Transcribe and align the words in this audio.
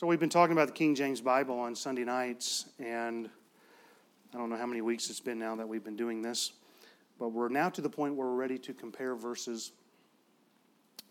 So, 0.00 0.06
we've 0.06 0.18
been 0.18 0.30
talking 0.30 0.54
about 0.54 0.68
the 0.68 0.72
King 0.72 0.94
James 0.94 1.20
Bible 1.20 1.58
on 1.58 1.74
Sunday 1.74 2.04
nights, 2.04 2.70
and 2.78 3.28
I 4.32 4.38
don't 4.38 4.48
know 4.48 4.56
how 4.56 4.64
many 4.64 4.80
weeks 4.80 5.10
it's 5.10 5.20
been 5.20 5.38
now 5.38 5.54
that 5.56 5.68
we've 5.68 5.84
been 5.84 5.94
doing 5.94 6.22
this, 6.22 6.52
but 7.18 7.32
we're 7.32 7.50
now 7.50 7.68
to 7.68 7.82
the 7.82 7.90
point 7.90 8.14
where 8.14 8.26
we're 8.26 8.34
ready 8.34 8.56
to 8.60 8.72
compare 8.72 9.14
verses 9.14 9.72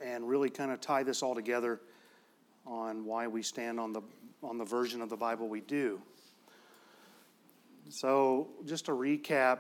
and 0.01 0.27
really 0.27 0.49
kind 0.49 0.71
of 0.71 0.81
tie 0.81 1.03
this 1.03 1.21
all 1.21 1.35
together 1.35 1.81
on 2.65 3.05
why 3.05 3.27
we 3.27 3.43
stand 3.43 3.79
on 3.79 3.93
the, 3.93 4.01
on 4.41 4.57
the 4.57 4.65
version 4.65 5.03
of 5.03 5.09
the 5.11 5.17
Bible 5.17 5.47
we 5.47 5.61
do. 5.61 6.01
So, 7.89 8.47
just 8.65 8.85
to 8.85 8.93
recap, 8.93 9.59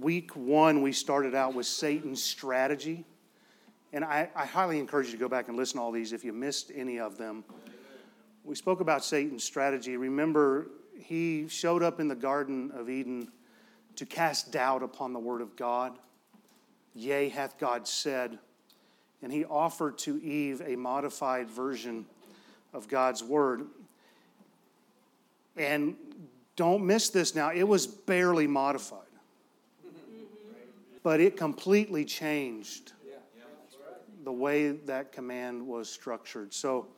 week 0.00 0.34
one, 0.34 0.80
we 0.80 0.92
started 0.92 1.34
out 1.34 1.52
with 1.54 1.66
Satan's 1.66 2.22
strategy. 2.22 3.04
And 3.92 4.02
I, 4.02 4.30
I, 4.34 4.46
highly 4.46 4.78
encourage 4.78 5.08
you 5.08 5.12
to 5.12 5.18
go 5.18 5.28
back 5.28 5.48
and 5.48 5.58
listen 5.58 5.76
to 5.76 5.82
all 5.82 5.92
these 5.92 6.14
if 6.14 6.24
you 6.24 6.32
missed 6.32 6.72
any 6.74 6.98
of 6.98 7.18
them. 7.18 7.44
We 8.44 8.54
spoke 8.54 8.80
about 8.80 9.04
Satan's 9.04 9.42
strategy. 9.42 9.96
Remember, 9.96 10.68
he 10.96 11.48
showed 11.48 11.82
up 11.82 11.98
in 11.98 12.08
the 12.08 12.14
Garden 12.14 12.70
of 12.74 12.90
Eden 12.90 13.28
to 13.96 14.06
cast 14.06 14.52
doubt 14.52 14.82
upon 14.82 15.12
the 15.12 15.18
Word 15.18 15.40
of 15.40 15.56
God. 15.56 15.98
Yea, 16.94 17.28
hath 17.28 17.58
God 17.58 17.88
said. 17.88 18.38
And 19.22 19.32
he 19.32 19.44
offered 19.44 19.98
to 19.98 20.22
Eve 20.22 20.62
a 20.64 20.76
modified 20.76 21.48
version 21.48 22.04
of 22.72 22.88
God's 22.88 23.24
Word. 23.24 23.66
And 25.56 25.96
don't 26.56 26.84
miss 26.84 27.08
this 27.08 27.34
now, 27.34 27.50
it 27.52 27.66
was 27.66 27.86
barely 27.86 28.46
modified 28.46 29.00
but 31.04 31.20
it 31.20 31.36
completely 31.36 32.04
changed 32.04 32.92
the 34.24 34.32
way 34.32 34.70
that 34.70 35.12
command 35.12 35.64
was 35.64 35.88
structured. 35.88 36.52
So, 36.52 36.88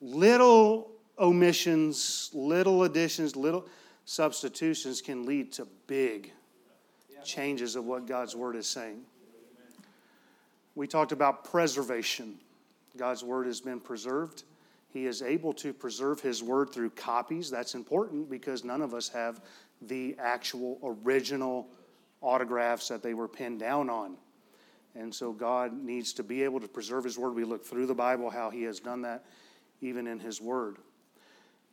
little 0.00 0.90
omissions, 1.18 2.30
little 2.32 2.84
additions, 2.84 3.36
little 3.36 3.66
substitutions 4.04 5.00
can 5.00 5.26
lead 5.26 5.52
to 5.52 5.66
big 5.86 6.32
changes 7.24 7.74
of 7.76 7.84
what 7.84 8.06
God's 8.06 8.36
word 8.36 8.56
is 8.56 8.66
saying. 8.66 9.00
We 10.74 10.86
talked 10.86 11.12
about 11.12 11.44
preservation. 11.44 12.38
God's 12.96 13.24
word 13.24 13.46
has 13.46 13.60
been 13.60 13.80
preserved. 13.80 14.44
He 14.90 15.06
is 15.06 15.22
able 15.22 15.52
to 15.54 15.72
preserve 15.72 16.20
his 16.20 16.42
word 16.42 16.70
through 16.70 16.90
copies. 16.90 17.50
That's 17.50 17.74
important 17.74 18.30
because 18.30 18.64
none 18.64 18.82
of 18.82 18.94
us 18.94 19.08
have 19.08 19.40
the 19.82 20.16
actual 20.18 20.78
original 20.82 21.68
autographs 22.20 22.88
that 22.88 23.02
they 23.02 23.14
were 23.14 23.28
pinned 23.28 23.60
down 23.60 23.90
on. 23.90 24.16
And 24.94 25.14
so 25.14 25.32
God 25.32 25.72
needs 25.82 26.12
to 26.14 26.22
be 26.22 26.42
able 26.42 26.60
to 26.60 26.68
preserve 26.68 27.04
His 27.04 27.18
Word. 27.18 27.34
We 27.34 27.44
look 27.44 27.64
through 27.64 27.86
the 27.86 27.94
Bible 27.94 28.30
how 28.30 28.50
He 28.50 28.62
has 28.62 28.80
done 28.80 29.02
that, 29.02 29.24
even 29.80 30.06
in 30.06 30.18
His 30.18 30.40
Word. 30.40 30.76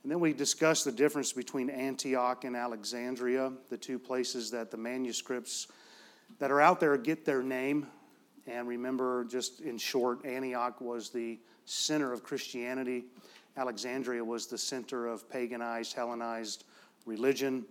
And 0.03 0.11
then 0.11 0.19
we 0.19 0.33
discuss 0.33 0.83
the 0.83 0.91
difference 0.91 1.31
between 1.31 1.69
Antioch 1.69 2.43
and 2.43 2.55
Alexandria, 2.55 3.53
the 3.69 3.77
two 3.77 3.97
places 3.97 4.51
that 4.51 4.69
the 4.69 4.77
manuscripts 4.77 5.67
that 6.39 6.51
are 6.51 6.59
out 6.59 6.79
there 6.79 6.97
get 6.97 7.25
their 7.25 7.41
name. 7.41 7.87
And 8.45 8.67
remember, 8.67 9.23
just 9.23 9.61
in 9.61 9.77
short, 9.77 10.25
Antioch 10.25 10.81
was 10.81 11.09
the 11.09 11.39
center 11.65 12.11
of 12.11 12.23
Christianity, 12.23 13.05
Alexandria 13.55 14.23
was 14.23 14.47
the 14.47 14.57
center 14.57 15.07
of 15.07 15.29
paganized, 15.29 15.93
Hellenized 15.93 16.65
religion. 17.05 17.65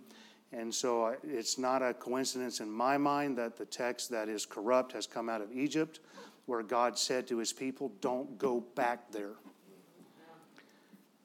And 0.51 0.73
so 0.73 1.05
uh, 1.05 1.15
it's 1.23 1.57
not 1.57 1.81
a 1.81 1.93
coincidence 1.93 2.59
in 2.59 2.69
my 2.69 2.97
mind 2.97 3.37
that 3.37 3.57
the 3.57 3.65
text 3.65 4.09
that 4.11 4.29
is 4.29 4.45
corrupt 4.45 4.93
has 4.93 5.07
come 5.07 5.29
out 5.29 5.41
of 5.41 5.51
Egypt, 5.51 5.99
where 6.45 6.61
God 6.61 6.97
said 6.97 7.27
to 7.27 7.37
his 7.37 7.51
people, 7.51 7.91
Don't 8.01 8.37
go 8.37 8.61
back 8.75 9.11
there. 9.11 9.33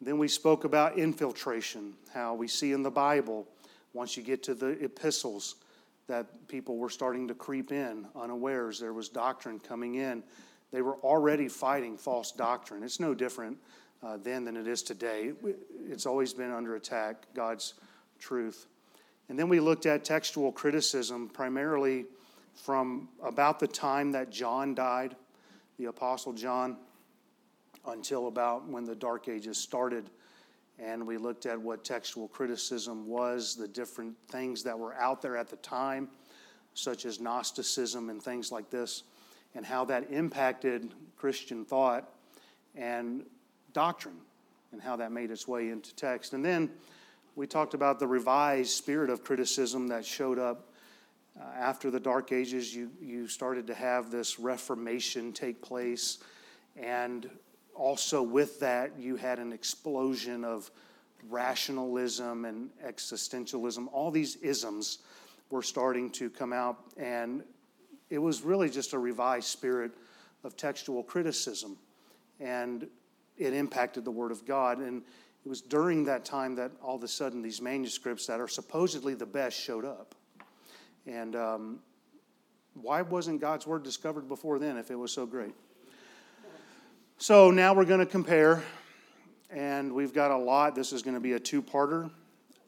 Then 0.00 0.18
we 0.18 0.28
spoke 0.28 0.64
about 0.64 0.98
infiltration, 0.98 1.94
how 2.14 2.34
we 2.34 2.48
see 2.48 2.72
in 2.72 2.82
the 2.82 2.90
Bible, 2.90 3.48
once 3.92 4.16
you 4.16 4.22
get 4.22 4.42
to 4.44 4.54
the 4.54 4.82
epistles, 4.84 5.56
that 6.06 6.48
people 6.48 6.76
were 6.78 6.88
starting 6.88 7.28
to 7.28 7.34
creep 7.34 7.72
in 7.72 8.06
unawares. 8.16 8.78
There 8.78 8.92
was 8.92 9.08
doctrine 9.08 9.58
coming 9.58 9.96
in. 9.96 10.22
They 10.72 10.82
were 10.82 10.96
already 10.96 11.48
fighting 11.48 11.96
false 11.96 12.32
doctrine. 12.32 12.82
It's 12.82 13.00
no 13.00 13.14
different 13.14 13.58
uh, 14.02 14.18
then 14.18 14.44
than 14.44 14.56
it 14.56 14.66
is 14.66 14.82
today. 14.82 15.32
It's 15.88 16.06
always 16.06 16.32
been 16.32 16.50
under 16.50 16.76
attack, 16.76 17.26
God's 17.34 17.74
truth. 18.18 18.66
And 19.28 19.38
then 19.38 19.48
we 19.48 19.60
looked 19.60 19.86
at 19.86 20.04
textual 20.04 20.52
criticism 20.52 21.28
primarily 21.28 22.06
from 22.54 23.08
about 23.22 23.58
the 23.58 23.66
time 23.66 24.12
that 24.12 24.30
John 24.30 24.74
died, 24.74 25.16
the 25.78 25.86
Apostle 25.86 26.32
John, 26.32 26.76
until 27.88 28.28
about 28.28 28.68
when 28.68 28.84
the 28.84 28.94
Dark 28.94 29.28
Ages 29.28 29.58
started. 29.58 30.10
And 30.78 31.06
we 31.06 31.16
looked 31.16 31.46
at 31.46 31.60
what 31.60 31.84
textual 31.84 32.28
criticism 32.28 33.08
was, 33.08 33.56
the 33.56 33.66
different 33.66 34.16
things 34.28 34.62
that 34.62 34.78
were 34.78 34.94
out 34.94 35.20
there 35.22 35.36
at 35.36 35.48
the 35.48 35.56
time, 35.56 36.08
such 36.74 37.04
as 37.04 37.20
Gnosticism 37.20 38.10
and 38.10 38.22
things 38.22 38.52
like 38.52 38.70
this, 38.70 39.02
and 39.54 39.66
how 39.66 39.84
that 39.86 40.10
impacted 40.10 40.94
Christian 41.16 41.64
thought 41.64 42.08
and 42.76 43.24
doctrine, 43.72 44.18
and 44.72 44.80
how 44.80 44.96
that 44.96 45.10
made 45.10 45.30
its 45.30 45.48
way 45.48 45.70
into 45.70 45.94
text. 45.96 46.32
And 46.32 46.44
then 46.44 46.70
we 47.34 47.46
talked 47.46 47.74
about 47.74 47.98
the 47.98 48.06
revised 48.06 48.70
spirit 48.70 49.10
of 49.10 49.24
criticism 49.24 49.88
that 49.88 50.04
showed 50.04 50.38
up 50.38 50.72
uh, 51.38 51.44
after 51.56 51.90
the 51.90 52.00
Dark 52.00 52.32
Ages. 52.32 52.74
You, 52.74 52.90
you 53.00 53.28
started 53.28 53.66
to 53.68 53.74
have 53.74 54.10
this 54.10 54.38
Reformation 54.38 55.32
take 55.32 55.60
place, 55.62 56.18
and 56.76 57.28
also 57.78 58.22
with 58.22 58.60
that, 58.60 58.98
you 58.98 59.16
had 59.16 59.38
an 59.38 59.52
explosion 59.52 60.44
of 60.44 60.70
rationalism 61.28 62.44
and 62.44 62.70
existentialism. 62.84 63.86
All 63.92 64.10
these 64.10 64.36
isms 64.36 64.98
were 65.50 65.62
starting 65.62 66.10
to 66.10 66.28
come 66.28 66.52
out, 66.52 66.78
and 66.96 67.42
it 68.10 68.18
was 68.18 68.42
really 68.42 68.68
just 68.68 68.92
a 68.92 68.98
revised 68.98 69.46
spirit 69.46 69.92
of 70.44 70.56
textual 70.56 71.02
criticism, 71.02 71.76
and 72.40 72.88
it 73.36 73.54
impacted 73.54 74.04
the 74.04 74.10
Word 74.10 74.32
of 74.32 74.44
God. 74.44 74.78
And 74.78 75.02
it 75.44 75.48
was 75.48 75.60
during 75.60 76.04
that 76.04 76.24
time 76.24 76.54
that 76.56 76.72
all 76.82 76.96
of 76.96 77.02
a 77.02 77.08
sudden 77.08 77.42
these 77.42 77.62
manuscripts 77.62 78.26
that 78.26 78.40
are 78.40 78.48
supposedly 78.48 79.14
the 79.14 79.26
best 79.26 79.58
showed 79.58 79.84
up. 79.84 80.14
And 81.06 81.36
um, 81.36 81.78
why 82.74 83.02
wasn't 83.02 83.40
God's 83.40 83.66
word 83.66 83.82
discovered 83.82 84.28
before 84.28 84.58
then 84.58 84.76
if 84.76 84.90
it 84.90 84.96
was 84.96 85.12
so 85.12 85.26
great? 85.26 85.54
So 87.20 87.50
now 87.50 87.74
we're 87.74 87.84
going 87.84 87.98
to 87.98 88.06
compare, 88.06 88.62
and 89.50 89.92
we've 89.92 90.14
got 90.14 90.30
a 90.30 90.36
lot. 90.36 90.76
This 90.76 90.92
is 90.92 91.02
going 91.02 91.16
to 91.16 91.20
be 91.20 91.32
a 91.32 91.40
two 91.40 91.60
parter, 91.60 92.08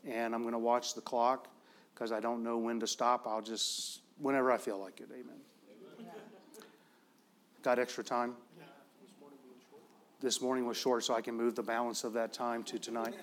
and 0.05 0.35
I'm 0.35 0.43
going 0.43 0.55
to 0.55 0.59
watch 0.59 0.95
the 0.95 1.01
clock 1.01 1.47
because 1.95 2.11
I 2.11 2.19
don't 2.19 2.43
know 2.43 2.59
when 2.59 2.81
to 2.81 2.87
stop. 2.89 3.29
I'll 3.29 3.41
just, 3.41 4.01
whenever 4.19 4.51
I 4.51 4.59
feel 4.59 4.77
like 4.81 4.99
it. 4.99 5.09
Amen. 5.13 5.37
Amen. 6.01 6.15
Got 7.63 7.79
extra 7.79 8.03
time? 8.03 8.35
this 10.21 10.43
morning 10.43 10.67
was 10.67 10.77
short, 10.77 11.05
so 11.05 11.15
I 11.15 11.21
can 11.21 11.37
move 11.37 11.55
the 11.55 11.63
balance 11.63 12.03
of 12.03 12.13
that 12.15 12.33
time 12.33 12.65
to 12.65 12.79
tonight. 12.79 13.15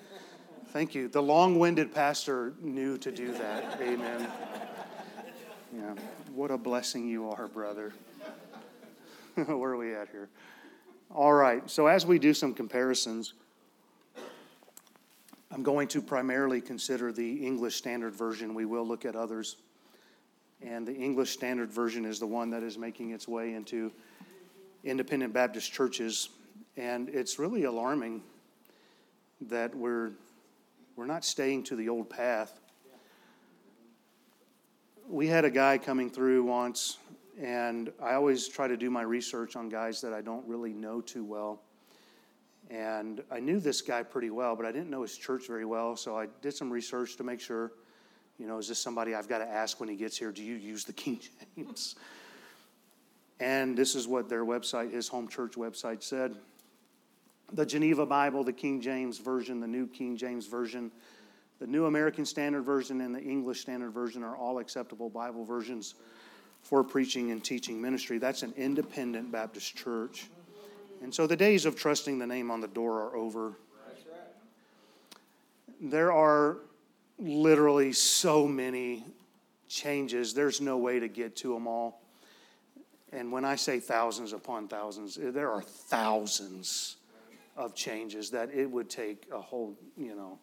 Thank 0.68 0.94
you. 0.94 1.08
The 1.08 1.22
long 1.22 1.58
winded 1.58 1.94
pastor 1.94 2.54
knew 2.60 2.96
to 2.98 3.12
do 3.12 3.32
that. 3.32 3.78
Amen. 3.82 4.26
Yeah. 5.76 5.94
What 6.34 6.50
a 6.50 6.56
blessing 6.56 7.06
you 7.06 7.28
are, 7.30 7.48
brother. 7.48 7.92
Where 9.34 9.72
are 9.72 9.76
we 9.76 9.94
at 9.94 10.08
here? 10.08 10.30
All 11.14 11.32
right. 11.32 11.68
So, 11.70 11.86
as 11.86 12.06
we 12.06 12.18
do 12.18 12.34
some 12.34 12.54
comparisons, 12.54 13.34
I'm 15.50 15.62
going 15.62 15.88
to 15.88 16.02
primarily 16.02 16.60
consider 16.60 17.12
the 17.12 17.46
English 17.46 17.76
Standard 17.76 18.14
Version. 18.14 18.54
We 18.54 18.64
will 18.64 18.86
look 18.86 19.04
at 19.04 19.16
others. 19.16 19.56
And 20.60 20.86
the 20.86 20.94
English 20.94 21.30
Standard 21.30 21.70
Version 21.70 22.04
is 22.04 22.18
the 22.18 22.26
one 22.26 22.50
that 22.50 22.62
is 22.62 22.76
making 22.76 23.10
its 23.10 23.28
way 23.28 23.54
into 23.54 23.92
independent 24.84 25.32
Baptist 25.32 25.72
churches 25.72 26.30
and 26.78 27.08
it's 27.08 27.40
really 27.40 27.64
alarming 27.64 28.22
that 29.40 29.74
we're, 29.74 30.12
we're 30.94 31.06
not 31.06 31.24
staying 31.24 31.64
to 31.64 31.74
the 31.74 31.88
old 31.88 32.08
path. 32.08 32.60
We 35.08 35.26
had 35.26 35.44
a 35.44 35.50
guy 35.50 35.78
coming 35.78 36.08
through 36.08 36.44
once, 36.44 36.98
and 37.40 37.92
I 38.02 38.14
always 38.14 38.48
try 38.48 38.66
to 38.66 38.76
do 38.76 38.90
my 38.90 39.02
research 39.02 39.54
on 39.54 39.68
guys 39.68 40.00
that 40.00 40.12
I 40.12 40.20
don't 40.20 40.46
really 40.46 40.72
know 40.72 41.00
too 41.00 41.24
well. 41.24 41.62
And 42.70 43.22
I 43.30 43.38
knew 43.40 43.60
this 43.60 43.80
guy 43.80 44.02
pretty 44.02 44.30
well, 44.30 44.56
but 44.56 44.66
I 44.66 44.72
didn't 44.72 44.90
know 44.90 45.02
his 45.02 45.16
church 45.16 45.46
very 45.46 45.64
well, 45.64 45.96
so 45.96 46.18
I 46.18 46.26
did 46.42 46.52
some 46.52 46.70
research 46.70 47.16
to 47.16 47.24
make 47.24 47.40
sure, 47.40 47.72
you 48.38 48.46
know, 48.46 48.58
is 48.58 48.68
this 48.68 48.78
somebody 48.78 49.14
I've 49.14 49.28
got 49.28 49.38
to 49.38 49.48
ask 49.48 49.80
when 49.80 49.88
he 49.88 49.96
gets 49.96 50.18
here, 50.18 50.32
do 50.32 50.42
you 50.42 50.54
use 50.54 50.84
the 50.84 50.92
King 50.92 51.20
James? 51.56 51.94
And 53.40 53.76
this 53.76 53.94
is 53.94 54.08
what 54.08 54.28
their 54.28 54.44
website, 54.44 54.92
his 54.92 55.08
home 55.08 55.28
church 55.28 55.52
website 55.52 56.02
said 56.02 56.34
the 57.52 57.64
Geneva 57.64 58.04
Bible, 58.04 58.44
the 58.44 58.52
King 58.52 58.80
James 58.80 59.18
Version, 59.18 59.60
the 59.60 59.66
New 59.66 59.86
King 59.86 60.16
James 60.16 60.46
Version, 60.46 60.90
the 61.60 61.66
New 61.66 61.86
American 61.86 62.26
Standard 62.26 62.62
Version, 62.62 63.00
and 63.00 63.14
the 63.14 63.22
English 63.22 63.60
Standard 63.60 63.92
Version 63.92 64.22
are 64.22 64.36
all 64.36 64.58
acceptable 64.58 65.08
Bible 65.08 65.44
versions 65.44 65.94
for 66.62 66.84
preaching 66.84 67.30
and 67.30 67.42
teaching 67.42 67.80
ministry. 67.80 68.18
That's 68.18 68.42
an 68.42 68.54
independent 68.56 69.32
Baptist 69.32 69.76
church. 69.76 70.28
And 71.02 71.14
so 71.14 71.26
the 71.26 71.36
days 71.36 71.64
of 71.64 71.76
trusting 71.76 72.18
the 72.18 72.26
name 72.26 72.50
on 72.50 72.60
the 72.60 72.68
door 72.68 73.02
are 73.02 73.16
over. 73.16 73.54
There 75.80 76.12
are 76.12 76.58
literally 77.18 77.92
so 77.92 78.46
many 78.46 79.04
changes. 79.68 80.34
There's 80.34 80.60
no 80.60 80.76
way 80.78 80.98
to 80.98 81.08
get 81.08 81.36
to 81.36 81.54
them 81.54 81.66
all. 81.66 82.02
And 83.12 83.32
when 83.32 83.44
I 83.44 83.56
say 83.56 83.80
thousands 83.80 84.32
upon 84.32 84.68
thousands, 84.68 85.18
eh, 85.18 85.30
there 85.30 85.50
are 85.50 85.62
thousands 85.62 86.96
of 87.56 87.74
changes 87.74 88.30
that 88.30 88.52
it 88.52 88.70
would 88.70 88.90
take 88.90 89.26
a 89.32 89.40
whole, 89.40 89.76
you 89.96 90.14
know, 90.14 90.38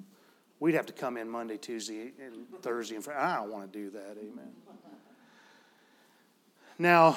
we'd 0.59 0.73
have 0.73 0.85
to 0.87 0.93
come 0.93 1.17
in 1.17 1.29
Monday, 1.29 1.57
Tuesday, 1.57 2.11
and 2.19 2.47
Thursday, 2.61 2.95
and 2.95 3.03
Friday. 3.03 3.19
I 3.19 3.35
don't 3.37 3.51
want 3.51 3.71
to 3.71 3.77
do 3.77 3.89
that. 3.91 4.17
Amen. 4.19 4.51
Now, 6.77 7.15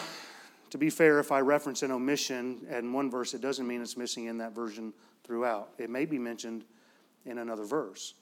to 0.71 0.79
be 0.79 0.91
fair, 0.91 1.19
if 1.19 1.33
I 1.33 1.41
reference 1.41 1.83
an 1.83 1.91
omission 1.91 2.67
in 2.71 2.93
one 2.93 3.11
verse, 3.11 3.35
it 3.35 3.41
doesn't 3.41 3.67
mean 3.67 3.83
it's 3.83 3.97
missing 3.97 4.27
in 4.27 4.39
that 4.39 4.55
version 4.55 4.93
throughout. 5.25 5.71
It 5.79 5.91
may 5.91 6.05
be 6.05 6.19
mentioned 6.19 6.65
in 7.25 7.39
another 7.39 7.65
verse, 7.65 8.15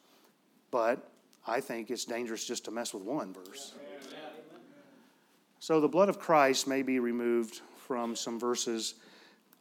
but 0.71 1.11
I 1.47 1.61
think 1.61 1.91
it's 1.91 2.05
dangerous 2.05 2.47
just 2.47 2.65
to 2.65 2.71
mess 2.71 2.95
with 2.95 3.03
one 3.03 3.33
verse. 3.33 3.75
So 5.59 5.81
the 5.81 5.89
blood 5.89 6.09
of 6.09 6.19
Christ 6.19 6.67
may 6.67 6.83
be 6.83 7.01
removed 7.01 7.61
from 7.87 8.17
some 8.17 8.39
verses, 8.39 8.95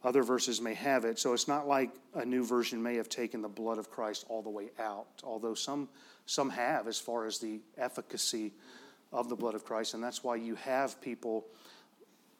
other 0.03 0.23
verses 0.23 0.61
may 0.61 0.75
have 0.75 1.03
it. 1.03 1.17
So 1.19 1.33
it's 1.33 1.47
not 1.47 1.67
like 1.67 1.91
a 2.13 2.23
new 2.23 2.45
version 2.45 2.81
may 2.81 2.95
have 2.95 3.09
taken 3.09 3.41
the 3.41 3.49
blood 3.49 3.79
of 3.79 3.89
Christ 3.89 4.25
all 4.29 4.41
the 4.41 4.49
way 4.49 4.69
out, 4.79 5.07
although 5.23 5.55
some, 5.55 5.89
some 6.25 6.49
have 6.51 6.87
as 6.87 6.99
far 6.99 7.25
as 7.25 7.39
the 7.39 7.59
efficacy 7.77 8.53
of 9.15 9.29
the 9.29 9.35
blood 9.35 9.55
of 9.55 9.65
Christ. 9.65 9.93
And 9.93 10.03
that's 10.03 10.23
why 10.23 10.35
you 10.35 10.55
have 10.55 11.01
people 11.01 11.45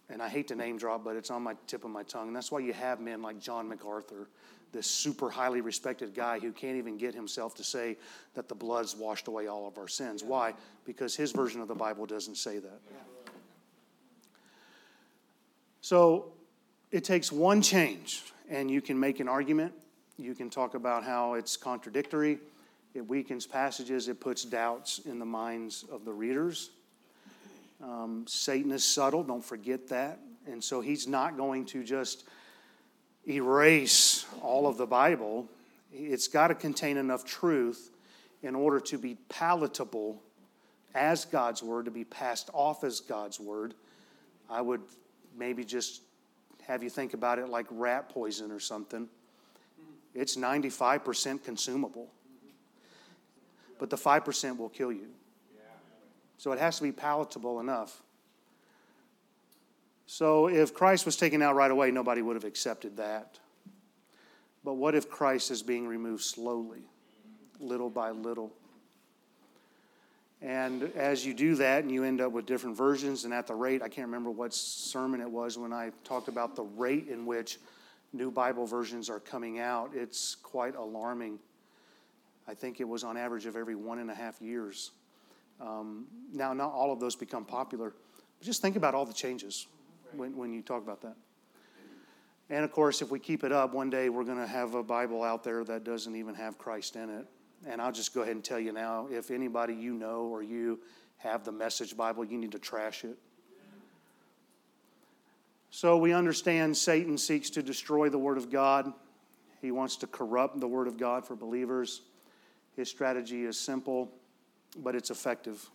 and 0.10 0.22
I 0.22 0.30
hate 0.30 0.48
to 0.50 0.56
name 0.56 0.77
drop, 0.77 1.04
but 1.04 1.16
it's 1.16 1.31
on 1.31 1.42
my 1.42 1.56
tip 1.68 1.83
of 1.83 1.92
my 1.92 2.04
tongue. 2.04 2.27
And 2.27 2.36
that's 2.36 2.51
why 2.51 2.60
you 2.60 2.74
have 2.74 3.00
men 3.00 3.22
like 3.22 3.39
John 3.39 3.68
MacArthur, 3.68 4.27
this 4.72 4.86
super 4.86 5.30
highly 5.30 5.62
respected 5.62 6.13
guy 6.13 6.39
who 6.39 6.51
can't 6.51 6.77
even 6.77 6.98
get 6.98 7.16
himself 7.16 7.56
to 7.56 7.63
say 7.63 7.98
that 8.36 8.48
the 8.48 8.56
blood's 8.56 8.95
washed 8.95 9.27
away 9.27 9.48
all 9.48 9.68
of 9.68 9.77
our 9.77 9.88
sins. 9.88 10.24
Why? 10.24 10.54
Because 10.86 11.16
his 11.16 11.31
version 11.31 11.60
of 11.62 11.68
the 11.68 11.75
Bible 11.75 12.06
doesn't 12.06 12.36
say 12.36 12.60
that. 12.60 12.81
So 15.81 16.33
it 16.92 17.04
takes 17.04 17.31
one 17.31 17.62
change, 17.62 18.24
and 18.50 18.69
you 18.69 18.81
can 18.81 19.00
make 19.00 19.19
an 19.19 19.27
argument. 19.27 19.74
You 20.18 20.36
can 20.36 20.50
talk 20.50 20.75
about 20.75 21.04
how 21.04 21.33
it's 21.33 21.57
contradictory. 21.57 22.39
It 22.95 23.07
weakens 23.07 23.45
passages. 23.45 24.07
It 24.07 24.19
puts 24.19 24.44
doubts 24.44 25.00
in 25.00 25.19
the 25.19 25.25
minds 25.25 25.86
of 25.92 26.06
the 26.06 26.13
readers. 26.13 26.71
Um, 27.83 28.25
Satan 28.25 28.71
is 28.71 28.83
subtle, 28.83 29.21
don't 29.21 29.44
forget 29.44 29.89
that. 29.89 30.19
And 30.47 30.63
so 30.63 30.80
he's 30.80 31.07
not 31.07 31.38
going 31.38 31.65
to 31.65 31.83
just 31.83 32.24
erase 33.27 34.25
all 34.42 34.65
of 34.65 34.77
the 34.77 34.86
Bible. 34.86 35.50
It's 35.92 36.27
got 36.27 36.47
to 36.47 36.56
contain 36.56 36.97
enough 36.97 37.25
truth 37.25 37.92
in 38.42 38.56
order 38.56 38.80
to 38.80 38.98
be 38.98 39.15
palatable 39.27 40.21
as 40.94 41.25
God's 41.25 41.62
Word, 41.62 41.86
to 41.86 41.91
be 41.91 42.06
passed 42.06 42.50
off 42.53 42.83
as 42.83 43.01
God's 43.01 43.39
Word. 43.39 43.74
I 44.50 44.62
would 44.62 44.81
maybe 45.38 45.65
just 45.65 46.01
have 46.65 46.81
you 46.81 46.89
think 46.89 47.13
about 47.13 47.39
it 47.39 47.50
like 47.50 47.65
rat 47.69 48.09
poison 48.09 48.51
or 48.51 48.59
something. 48.59 49.09
It's 50.13 50.38
95% 50.38 51.44
consumable, 51.44 52.09
but 53.80 53.89
the 53.89 53.98
5% 53.98 54.57
will 54.57 54.69
kill 54.69 54.92
you. 54.92 55.07
So 56.38 56.51
it 56.51 56.60
has 56.60 56.77
to 56.77 56.83
be 56.83 56.92
palatable 56.92 57.60
enough. 57.60 58.01
So 60.06 60.48
if 60.48 60.74
Christ 60.74 61.06
was 61.06 61.16
taken 61.16 61.42
out 61.42 61.56
right 61.56 61.72
away, 61.72 61.92
nobody 61.92 62.22
would 62.22 62.36
have 62.36 62.44
accepted 62.44 62.98
that. 62.98 63.39
But 64.63 64.74
what 64.74 64.95
if 64.95 65.10
Christ 65.10 65.51
is 65.51 65.63
being 65.63 65.88
removed 65.88 66.24
slowly, 66.24 66.83
little 67.60 67.89
by 67.89 68.12
little? 68.12 68.51
And 70.42 70.92
as 70.95 71.25
you 71.25 71.33
do 71.33 71.56
that, 71.56 71.83
and 71.83 71.92
you 71.92 72.04
end 72.04 72.22
up 72.22 72.31
with 72.31 72.45
different 72.45 72.77
versions, 72.77 73.25
and 73.25 73.33
at 73.33 73.48
the 73.48 73.56
rate, 73.56 73.81
I 73.81 73.89
can't 73.89 74.07
remember 74.07 74.30
what 74.30 74.54
sermon 74.54 75.22
it 75.22 75.30
was 75.30 75.57
when 75.57 75.74
I 75.74 75.92
talked 76.04 76.27
about 76.27 76.56
the 76.56 76.63
rate 76.63 77.07
in 77.07 77.25
which 77.25 77.57
new 78.13 78.31
Bible 78.31 78.66
versions 78.66 79.10
are 79.10 79.19
coming 79.19 79.60
out, 79.60 79.92
it's 79.94 80.36
quite 80.36 80.75
alarming. 80.75 81.39
I 82.47 82.53
think 82.53 82.80
it 82.80 82.88
was 82.88 83.03
on 83.03 83.18
average 83.18 83.45
of 83.45 83.56
every 83.56 83.75
one 83.75 84.00
and 84.00 84.12
a 84.12 84.15
half 84.15 84.42
years. 84.42 84.92
Um, 85.59 86.06
now, 86.33 86.53
not 86.53 86.71
all 86.71 86.92
of 86.92 87.00
those 87.00 87.15
become 87.15 87.45
popular, 87.45 87.94
but 88.38 88.45
just 88.45 88.62
think 88.62 88.75
about 88.75 88.94
all 88.94 89.06
the 89.06 89.13
changes 89.13 89.68
when, 90.15 90.36
when 90.36 90.53
you 90.53 90.62
talk 90.62 90.83
about 90.83 91.01
that. 91.01 91.15
And 92.50 92.63
of 92.63 92.71
course, 92.71 93.01
if 93.01 93.09
we 93.09 93.19
keep 93.19 93.44
it 93.44 93.51
up, 93.51 93.74
one 93.74 93.89
day 93.89 94.09
we're 94.09 94.24
going 94.24 94.38
to 94.38 94.47
have 94.47 94.75
a 94.75 94.83
Bible 94.83 95.24
out 95.24 95.44
there 95.44 95.63
that 95.63 95.83
doesn't 95.83 96.15
even 96.15 96.36
have 96.36 96.57
Christ 96.57 96.95
in 96.95 97.09
it. 97.09 97.25
And 97.65 97.81
I'll 97.81 97.92
just 97.92 98.13
go 98.13 98.21
ahead 98.21 98.36
and 98.36 98.44
tell 98.44 98.59
you 98.59 98.71
now 98.71 99.07
if 99.12 99.31
anybody 99.31 99.74
you 99.74 99.94
know 99.94 100.21
or 100.21 100.44
you 100.44 100.80
have 101.18 101.44
the 101.44 101.51
message 101.51 101.98
Bible, 101.98 102.24
you 102.24 102.38
need 102.38 102.51
to 102.51 102.59
trash 102.59 103.03
it. 103.03 103.18
So 105.71 105.98
we 105.98 106.13
understand 106.13 106.77
Satan 106.77 107.18
seeks 107.18 107.50
to 107.51 107.63
destroy 107.63 108.09
the 108.09 108.19
Word 108.19 108.38
of 108.38 108.51
God, 108.51 108.94
he 109.62 109.71
wants 109.71 109.95
to 109.98 110.07
corrupt 110.07 110.59
the 110.59 110.68
Word 110.68 110.88
of 110.88 110.98
God 110.98 111.25
for 111.25 111.36
believers. 111.36 112.01
His 112.75 112.89
strategy 112.89 113.45
is 113.45 113.60
simple 113.60 114.12
but 114.83 114.95
it's 114.95 115.10
effective. 115.10 115.69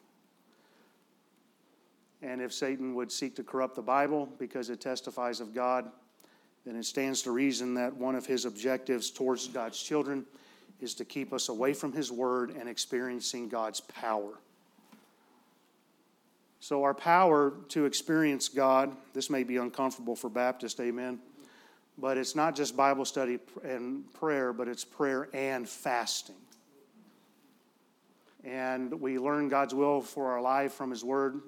And 2.22 2.42
if 2.42 2.52
Satan 2.52 2.94
would 2.94 3.10
seek 3.10 3.36
to 3.36 3.42
corrupt 3.42 3.76
the 3.76 3.82
Bible 3.82 4.28
because 4.38 4.68
it 4.68 4.80
testifies 4.80 5.40
of 5.40 5.54
God, 5.54 5.90
then 6.66 6.76
it 6.76 6.84
stands 6.84 7.22
to 7.22 7.30
reason 7.30 7.74
that 7.74 7.96
one 7.96 8.14
of 8.14 8.26
his 8.26 8.44
objectives 8.44 9.10
towards 9.10 9.48
God's 9.48 9.82
children 9.82 10.26
is 10.80 10.94
to 10.94 11.04
keep 11.04 11.32
us 11.32 11.48
away 11.48 11.72
from 11.72 11.92
his 11.92 12.12
word 12.12 12.50
and 12.50 12.68
experiencing 12.68 13.48
God's 13.48 13.80
power. 13.80 14.32
So, 16.62 16.82
our 16.82 16.92
power 16.92 17.54
to 17.68 17.86
experience 17.86 18.50
God, 18.50 18.94
this 19.14 19.30
may 19.30 19.44
be 19.44 19.56
uncomfortable 19.56 20.14
for 20.14 20.28
Baptists, 20.28 20.78
amen, 20.78 21.18
but 21.96 22.18
it's 22.18 22.36
not 22.36 22.54
just 22.54 22.76
Bible 22.76 23.06
study 23.06 23.38
and 23.64 24.10
prayer, 24.12 24.52
but 24.52 24.68
it's 24.68 24.84
prayer 24.84 25.30
and 25.32 25.66
fasting 25.66 26.36
and 28.44 29.00
we 29.00 29.18
learn 29.18 29.48
God's 29.48 29.74
will 29.74 30.00
for 30.00 30.30
our 30.32 30.40
life 30.40 30.72
from 30.72 30.90
His 30.90 31.04
Word. 31.04 31.40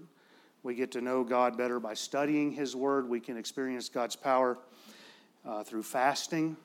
We 0.63 0.75
get 0.75 0.93
to 0.93 1.01
know 1.01 1.25
God 1.25 1.57
better 1.57 1.81
by 1.81 1.95
studying 1.95 2.53
His 2.53 2.77
Word. 2.77 3.09
We 3.09 3.21
can 3.21 3.37
experience 3.37 3.89
God's 3.89 4.17
power 4.17 4.59
uh, 5.45 5.65
through 5.65 5.83
fasting. 5.83 6.57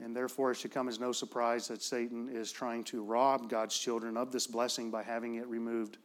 And 0.00 0.14
therefore, 0.14 0.52
it 0.52 0.56
should 0.56 0.70
come 0.70 0.88
as 0.88 1.00
no 1.00 1.12
surprise 1.12 1.68
that 1.68 1.82
Satan 1.82 2.28
is 2.28 2.52
trying 2.52 2.84
to 2.84 3.02
rob 3.02 3.50
God's 3.50 3.76
children 3.76 4.16
of 4.16 4.32
this 4.32 4.46
blessing 4.46 4.90
by 4.90 5.02
having 5.02 5.36
it 5.36 5.46
removed 5.46 5.98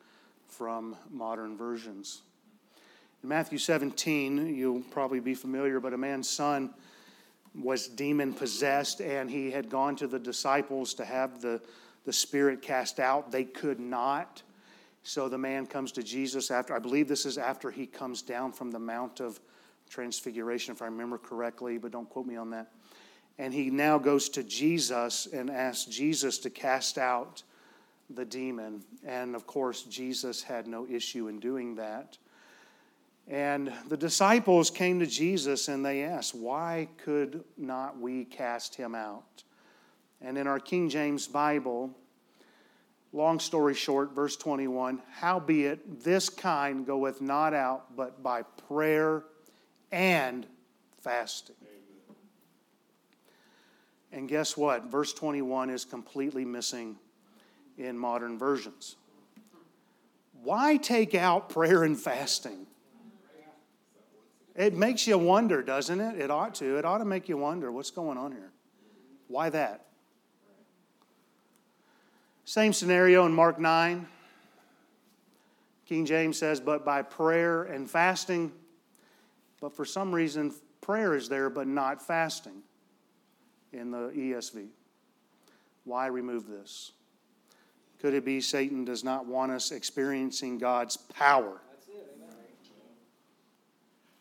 from 0.47 0.95
modern 1.09 1.55
versions. 1.55 2.21
In 3.21 3.29
Matthew 3.29 3.57
17, 3.57 4.55
you'll 4.55 4.81
probably 4.81 5.19
be 5.19 5.35
familiar, 5.35 5.79
but 5.79 5.93
a 5.93 5.97
man's 5.97 6.29
son 6.29 6.73
was 7.55 7.88
demon 7.88 8.33
possessed, 8.33 9.00
and 9.00 9.29
he 9.29 9.51
had 9.51 9.69
gone 9.69 9.95
to 9.97 10.07
the 10.07 10.19
disciples 10.19 10.93
to 10.95 11.05
have 11.05 11.39
the 11.39 11.62
the 12.05 12.13
spirit 12.13 12.62
cast 12.62 13.00
out. 13.00 13.31
They 13.31 13.43
could 13.43 13.79
not. 13.79 14.41
So 15.03 15.27
the 15.27 15.38
man 15.38 15.65
comes 15.65 15.91
to 15.93 16.03
Jesus 16.03 16.50
after, 16.50 16.74
I 16.74 16.79
believe 16.79 17.07
this 17.07 17.25
is 17.25 17.38
after 17.38 17.69
he 17.69 17.86
comes 17.86 18.22
down 18.22 18.51
from 18.53 18.72
the 18.72 18.79
Mount 18.79 19.19
of 19.19 19.39
Transfiguration, 19.89 20.74
if 20.74 20.81
I 20.81 20.86
remember 20.86 21.17
correctly, 21.17 21.77
but 21.77 21.91
don't 21.91 22.10
quote 22.10 22.25
me 22.25 22.36
on 22.36 22.50
that. 22.51 22.72
And 23.38 23.53
he 23.53 23.69
now 23.69 23.98
goes 23.98 24.29
to 24.29 24.43
Jesus 24.43 25.27
and 25.31 25.50
asks 25.50 25.86
Jesus 25.86 26.38
to 26.39 26.50
cast 26.50 26.98
out 26.98 27.43
the 28.10 28.25
demon. 28.25 28.83
And 29.05 29.36
of 29.36 29.45
course, 29.48 29.83
Jesus 29.83 30.41
had 30.43 30.67
no 30.67 30.88
issue 30.88 31.27
in 31.27 31.39
doing 31.39 31.75
that. 31.75 32.17
And 33.27 33.72
the 33.88 33.98
disciples 33.98 34.69
came 34.69 35.00
to 35.00 35.05
Jesus 35.05 35.67
and 35.67 35.86
they 35.86 36.03
asked, 36.03 36.36
Why 36.36 36.89
could 36.98 37.43
not 37.57 37.98
we 37.98 38.25
cast 38.25 38.75
him 38.75 38.95
out? 38.95 39.43
And 40.24 40.38
in 40.38 40.48
our 40.48 40.60
King 40.60 40.89
James 40.89 41.27
Bible, 41.27 41.92
long 43.12 43.39
story 43.39 43.75
short, 43.75 44.15
verse 44.15 44.38
21 44.38 45.01
Howbeit, 45.12 46.03
this 46.03 46.30
kind 46.30 46.86
goeth 46.86 47.22
not 47.22 47.53
out 47.53 47.96
but 47.96 48.24
by 48.24 48.44
prayer 48.68 49.24
and 49.92 50.48
fasting. 51.01 51.56
And 54.13 54.30
guess 54.30 54.56
what? 54.56 54.86
Verse 54.86 55.12
21 55.12 55.72
is 55.72 55.86
completely 55.86 56.46
missing 56.46 56.98
in 57.77 57.98
modern 57.98 58.38
versions. 58.38 58.96
Why 60.44 60.77
take 60.77 61.15
out 61.15 61.50
prayer 61.50 61.84
and 61.84 62.00
fasting? 62.00 62.68
It 64.56 64.75
makes 64.75 65.08
you 65.08 65.18
wonder, 65.18 65.63
doesn't 65.63 66.00
it? 66.00 66.22
It 66.22 66.30
ought 66.30 66.53
to. 66.56 66.77
It 66.77 66.86
ought 66.86 67.00
to 67.00 67.06
make 67.06 67.27
you 67.27 67.38
wonder 67.38 67.72
what's 67.72 67.89
going 67.89 68.20
on 68.20 68.32
here. 68.32 68.51
Why 69.27 69.50
that? 69.50 69.86
Same 72.45 72.73
scenario 72.73 73.25
in 73.25 73.33
Mark 73.33 73.59
9. 73.59 74.07
King 75.85 76.05
James 76.05 76.38
says, 76.38 76.59
but 76.59 76.83
by 76.85 77.01
prayer 77.01 77.63
and 77.63 77.89
fasting. 77.89 78.51
But 79.62 79.75
for 79.75 79.85
some 79.85 80.13
reason, 80.13 80.53
prayer 80.81 81.15
is 81.15 81.29
there, 81.29 81.50
but 81.50 81.67
not 81.67 82.05
fasting. 82.05 82.63
in 83.71 83.91
the 83.91 84.09
ESV. 84.09 84.67
Why 85.83 86.07
remove 86.07 86.47
this? 86.47 86.91
Could 88.00 88.13
it 88.13 88.25
be 88.25 88.41
Satan 88.41 88.85
does 88.85 89.03
not 89.03 89.25
want 89.25 89.51
us 89.51 89.71
experiencing 89.71 90.57
God's 90.57 90.97
power? 90.97 91.62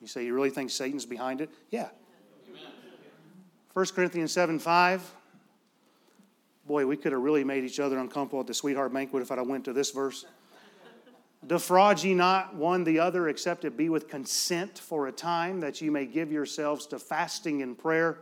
You 0.00 0.08
say, 0.08 0.24
you 0.24 0.34
really 0.34 0.50
think 0.50 0.70
Satan's 0.70 1.06
behind 1.06 1.40
it? 1.40 1.50
Yeah. 1.70 1.88
1 3.72 3.86
Corinthians 3.94 4.32
7 4.32 4.58
5. 4.58 5.14
Boy, 6.66 6.86
we 6.86 6.96
could 6.96 7.12
have 7.12 7.20
really 7.20 7.44
made 7.44 7.64
each 7.64 7.80
other 7.80 7.98
uncomfortable 7.98 8.40
at 8.40 8.46
the 8.46 8.54
sweetheart 8.54 8.92
banquet 8.92 9.22
if 9.22 9.32
I'd 9.32 9.38
have 9.38 9.48
went 9.48 9.64
to 9.64 9.72
this 9.72 9.90
verse. 9.90 10.24
Defraud 11.44 12.02
ye 12.04 12.14
not 12.14 12.54
one 12.54 12.84
the 12.84 13.00
other, 13.00 13.28
except 13.28 13.64
it 13.64 13.76
be 13.76 13.88
with 13.88 14.08
consent 14.08 14.78
for 14.78 15.08
a 15.08 15.12
time, 15.12 15.58
that 15.60 15.80
ye 15.80 15.90
may 15.90 16.06
give 16.06 16.30
yourselves 16.30 16.86
to 16.86 17.00
fasting 17.00 17.62
and 17.62 17.76
prayer, 17.76 18.18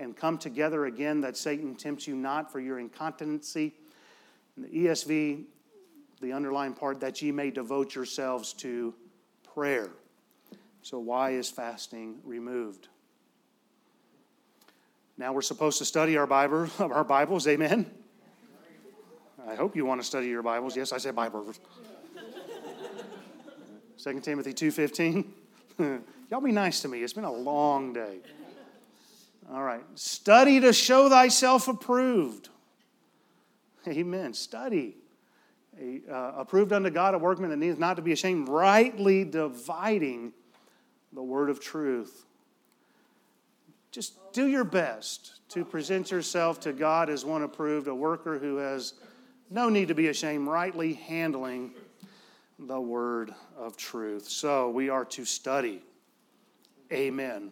and 0.00 0.16
come 0.16 0.36
together 0.36 0.86
again, 0.86 1.20
that 1.20 1.36
Satan 1.36 1.76
tempts 1.76 2.08
you 2.08 2.16
not 2.16 2.50
for 2.50 2.58
your 2.58 2.80
incontinency. 2.80 3.74
In 4.56 4.64
the 4.64 4.68
ESV, 4.68 5.44
the 6.20 6.32
underlying 6.32 6.74
part, 6.74 6.98
that 7.00 7.22
ye 7.22 7.30
may 7.30 7.52
devote 7.52 7.94
yourselves 7.94 8.52
to 8.54 8.94
prayer. 9.54 9.90
So, 10.82 10.98
why 10.98 11.30
is 11.30 11.50
fasting 11.50 12.18
removed? 12.24 12.88
Now 15.20 15.34
we're 15.34 15.42
supposed 15.42 15.76
to 15.76 15.84
study 15.84 16.16
our 16.16 16.26
Bible, 16.26 16.70
our 16.78 17.04
Bibles, 17.04 17.46
amen. 17.46 17.90
I 19.46 19.54
hope 19.54 19.76
you 19.76 19.84
want 19.84 20.00
to 20.00 20.06
study 20.06 20.28
your 20.28 20.42
Bibles. 20.42 20.74
Yes, 20.74 20.94
I 20.94 20.96
say 20.96 21.10
Bible. 21.10 21.44
2 24.02 24.20
Timothy 24.20 24.54
2:15. 24.54 25.26
Y'all 26.30 26.40
be 26.40 26.52
nice 26.52 26.80
to 26.80 26.88
me. 26.88 27.02
It's 27.02 27.12
been 27.12 27.24
a 27.24 27.32
long 27.32 27.92
day. 27.92 28.20
All 29.52 29.62
right. 29.62 29.82
Study 29.94 30.58
to 30.60 30.72
show 30.72 31.10
thyself 31.10 31.68
approved. 31.68 32.48
Amen. 33.86 34.32
Study. 34.32 34.96
A, 35.78 36.00
uh, 36.10 36.32
approved 36.38 36.72
unto 36.72 36.88
God, 36.88 37.12
a 37.12 37.18
workman 37.18 37.50
that 37.50 37.58
needs 37.58 37.78
not 37.78 37.96
to 37.96 38.02
be 38.02 38.12
ashamed, 38.12 38.48
rightly 38.48 39.24
dividing 39.24 40.32
the 41.12 41.22
word 41.22 41.50
of 41.50 41.60
truth. 41.60 42.24
Just 43.90 44.32
do 44.32 44.46
your 44.46 44.64
best 44.64 45.40
to 45.50 45.64
present 45.64 46.10
yourself 46.10 46.60
to 46.60 46.72
God 46.72 47.10
as 47.10 47.24
one 47.24 47.42
approved, 47.42 47.88
a 47.88 47.94
worker 47.94 48.38
who 48.38 48.56
has 48.56 48.94
no 49.50 49.68
need 49.68 49.88
to 49.88 49.94
be 49.94 50.08
ashamed, 50.08 50.46
rightly 50.46 50.94
handling 50.94 51.72
the 52.58 52.80
word 52.80 53.34
of 53.56 53.76
truth. 53.76 54.28
So 54.28 54.70
we 54.70 54.88
are 54.90 55.04
to 55.06 55.24
study. 55.24 55.82
Amen. 56.92 57.50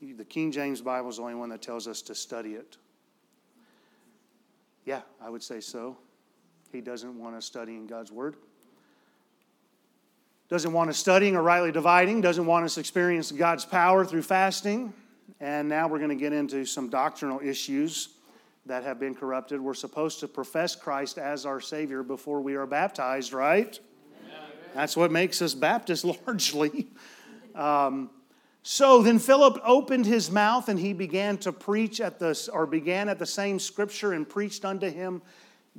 The 0.00 0.24
King 0.24 0.52
James 0.52 0.80
Bible 0.80 1.08
is 1.08 1.16
the 1.16 1.22
only 1.22 1.34
one 1.34 1.48
that 1.48 1.60
tells 1.60 1.88
us 1.88 2.02
to 2.02 2.14
study 2.14 2.54
it. 2.54 2.76
Yeah, 4.84 5.00
I 5.20 5.28
would 5.28 5.42
say 5.42 5.60
so. 5.60 5.96
He 6.70 6.80
doesn't 6.80 7.18
want 7.18 7.34
us 7.34 7.44
studying 7.44 7.86
God's 7.86 8.12
word. 8.12 8.36
Doesn't 10.48 10.72
want 10.72 10.88
us 10.88 10.96
studying 10.96 11.36
or 11.36 11.42
rightly 11.42 11.72
dividing. 11.72 12.20
Doesn't 12.20 12.46
want 12.46 12.64
us 12.64 12.78
experiencing 12.78 13.36
God's 13.36 13.64
power 13.64 14.04
through 14.04 14.22
fasting. 14.22 14.94
And 15.40 15.68
now 15.68 15.86
we're 15.86 15.98
going 15.98 16.10
to 16.10 16.16
get 16.16 16.32
into 16.32 16.64
some 16.64 16.88
doctrinal 16.88 17.40
issues 17.40 18.08
that 18.66 18.84
have 18.84 18.98
been 18.98 19.14
corrupted. 19.14 19.60
We're 19.60 19.74
supposed 19.74 20.20
to 20.20 20.28
profess 20.28 20.74
Christ 20.74 21.16
as 21.18 21.46
our 21.46 21.60
Savior 21.60 22.02
before 22.02 22.40
we 22.40 22.56
are 22.56 22.66
baptized, 22.66 23.32
right? 23.32 23.78
That's 24.74 24.96
what 24.96 25.10
makes 25.10 25.40
us 25.40 25.54
Baptists 25.54 26.04
largely. 26.26 26.88
Um, 27.54 28.10
so 28.62 29.02
then 29.02 29.18
Philip 29.18 29.58
opened 29.64 30.06
his 30.06 30.30
mouth 30.30 30.68
and 30.68 30.78
he 30.78 30.92
began 30.92 31.38
to 31.38 31.52
preach 31.52 32.00
at 32.00 32.18
the, 32.18 32.50
or 32.52 32.66
began 32.66 33.08
at 33.08 33.18
the 33.18 33.26
same 33.26 33.58
scripture 33.58 34.12
and 34.12 34.28
preached 34.28 34.64
unto 34.64 34.90
him 34.90 35.22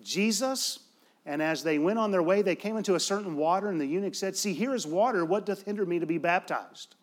Jesus. 0.02 0.80
And 1.26 1.42
as 1.42 1.64
they 1.64 1.78
went 1.78 2.00
on 2.00 2.12
their 2.12 2.24
way, 2.24 2.42
they 2.42 2.56
came 2.56 2.78
into 2.78 2.96
a 2.96 3.00
certain 3.00 3.36
water, 3.36 3.70
and 3.70 3.80
the 3.80 3.86
eunuch 3.86 4.16
said, 4.16 4.36
See, 4.36 4.54
here 4.54 4.74
is 4.74 4.88
water. 4.88 5.24
What 5.24 5.46
doth 5.46 5.64
hinder 5.64 5.86
me 5.86 6.00
to 6.00 6.08
be 6.08 6.18
baptized? 6.18 6.96